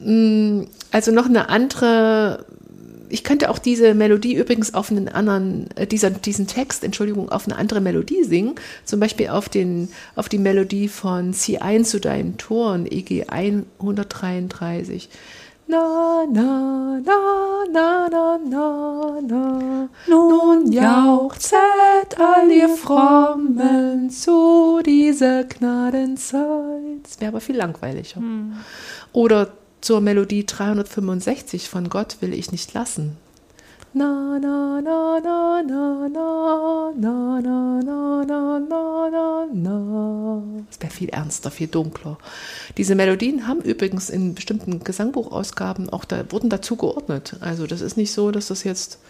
Mm, 0.00 0.62
Also 0.90 1.12
noch 1.12 1.26
eine 1.26 1.48
andere, 1.48 2.44
ich 3.08 3.22
könnte 3.24 3.50
auch 3.50 3.58
diese 3.58 3.94
Melodie 3.94 4.34
übrigens 4.34 4.74
auf 4.74 4.90
einen 4.90 5.08
anderen, 5.08 5.68
äh, 5.76 5.86
dieser, 5.86 6.10
diesen 6.10 6.46
Text, 6.46 6.84
Entschuldigung, 6.84 7.30
auf 7.30 7.46
eine 7.46 7.56
andere 7.56 7.80
Melodie 7.80 8.24
singen. 8.24 8.56
Zum 8.84 9.00
Beispiel 9.00 9.28
auf, 9.28 9.48
den, 9.48 9.88
auf 10.16 10.28
die 10.28 10.38
Melodie 10.38 10.88
von 10.88 11.32
Zieh 11.32 11.58
ein 11.58 11.84
zu 11.84 12.00
deinen 12.00 12.36
Toren, 12.38 12.86
EG 12.86 13.26
133. 13.28 15.08
Na, 15.70 16.24
na, 16.26 17.00
na, 17.04 17.64
na, 17.70 18.08
na, 18.08 18.38
na, 18.38 19.20
na. 19.20 19.88
Nun 20.08 20.72
jauchzet 20.72 22.18
all 22.18 22.50
ihr 22.50 22.68
Frommen 22.68 24.10
zu 24.10 24.80
dieser 24.84 25.44
Gnadenzeit. 25.44 27.04
Das 27.04 27.20
wäre 27.20 27.28
aber 27.28 27.40
viel 27.40 27.56
langweiliger. 27.56 28.20
Oder 29.12 29.52
zur 29.80 30.00
Melodie 30.00 30.44
365 30.44 31.68
von 31.68 31.88
Gott 31.88 32.16
will 32.20 32.34
ich 32.34 32.50
nicht 32.50 32.74
lassen. 32.74 33.16
Na, 33.92 34.38
na, 34.38 34.80
na, 34.80 35.20
na, 35.20 35.62
na, 35.62 36.08
na, 36.08 36.92
na, 36.94 37.40
na, 37.40 37.80
na, 37.82 38.24
na, 38.24 38.58
na, 38.60 39.10
na, 39.10 39.46
na. 39.52 40.42
Das 40.68 40.80
wäre 40.80 40.92
viel 40.92 41.08
ernster, 41.08 41.50
viel 41.50 41.66
dunkler. 41.66 42.16
Diese 42.76 42.94
Melodien 42.94 43.48
haben 43.48 43.62
übrigens 43.62 44.08
in 44.08 44.34
bestimmten 44.34 44.84
Gesangbuchausgaben 44.84 45.90
auch 45.90 46.04
da, 46.04 46.24
wurden 46.30 46.50
dazu 46.50 46.76
geordnet. 46.76 47.36
Also 47.40 47.66
das 47.66 47.80
ist 47.80 47.96
nicht 47.96 48.12
so, 48.12 48.30
dass 48.30 48.46
das 48.46 48.62
jetzt 48.62 49.00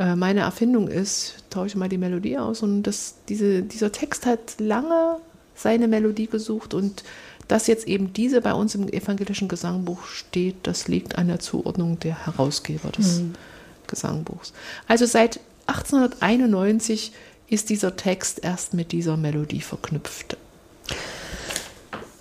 äh, 0.00 0.16
meine 0.16 0.40
Erfindung 0.40 0.88
ist, 0.88 1.36
tausche 1.50 1.78
mal 1.78 1.88
die 1.88 1.98
Melodie 1.98 2.36
aus. 2.36 2.64
Und 2.64 2.82
das, 2.82 3.14
diese, 3.28 3.62
dieser 3.62 3.92
Text 3.92 4.26
hat 4.26 4.56
lange 4.58 5.18
seine 5.54 5.86
Melodie 5.86 6.26
gesucht 6.26 6.74
und 6.74 7.04
dass 7.46 7.68
jetzt 7.68 7.86
eben 7.86 8.12
diese 8.12 8.40
bei 8.40 8.52
uns 8.54 8.74
im 8.74 8.88
evangelischen 8.88 9.46
Gesangbuch 9.46 10.06
steht, 10.06 10.56
das 10.64 10.88
liegt 10.88 11.18
an 11.18 11.28
der 11.28 11.38
Zuordnung 11.38 12.00
der 12.00 12.26
Herausgeber 12.26 12.88
des 12.88 13.22
Gesangbuchs. 13.88 14.52
Also 14.88 15.06
seit 15.06 15.40
1891 15.66 17.12
ist 17.48 17.70
dieser 17.70 17.96
Text 17.96 18.42
erst 18.42 18.74
mit 18.74 18.92
dieser 18.92 19.16
Melodie 19.16 19.60
verknüpft. 19.60 20.36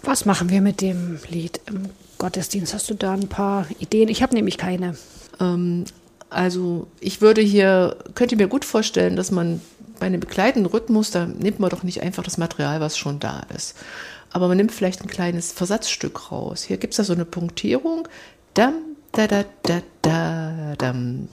Was 0.04 0.26
machen 0.26 0.49
wir 0.49 0.62
mit 0.62 0.82
dem 0.82 1.19
Lied 1.30 1.62
im 1.65 1.89
Gottesdienst? 2.17 2.73
Hast 2.73 2.89
du 2.89 2.93
da 2.93 3.13
ein 3.13 3.30
paar 3.30 3.65
Ideen? 3.80 4.10
Ich 4.10 4.21
habe 4.21 4.36
nämlich 4.36 4.58
keine. 4.58 4.95
Ähm, 5.39 5.86
also 6.30 6.88
ich 6.99 7.21
würde 7.21 7.41
hier, 7.41 7.97
könnte 8.15 8.36
mir 8.36 8.47
gut 8.47 8.65
vorstellen, 8.65 9.15
dass 9.15 9.32
man 9.32 9.62
bei 9.99 10.08
einem 10.08 10.19
begleitenden 10.19 10.69
Rhythmus, 10.69 11.12
da 11.12 11.26
nimmt 11.26 11.60
man 11.60 11.69
doch 11.69 11.84
nicht 11.84 12.02
einfach 12.02 12.23
das 12.23 12.38
Material, 12.38 12.82
was 12.82 12.97
schon 12.97 13.19
da 13.19 13.43
ist. 13.56 13.76
Aber 14.32 14.47
man 14.47 14.58
nimmt 14.58 14.71
vielleicht 14.71 15.02
ein 15.02 15.08
kleines 15.08 15.52
Versatzstück 15.52 16.32
raus. 16.32 16.63
Hier 16.63 16.78
gibt 16.78 16.93
es 16.93 16.97
da 16.97 17.04
so 17.04 17.13
eine 17.13 17.26
Punktierung. 17.26 18.08
Dam, 18.56 18.73
da, 19.12 19.28
da, 19.28 19.45
da, 19.62 19.82
da, 20.02 20.76
dam, 20.78 21.30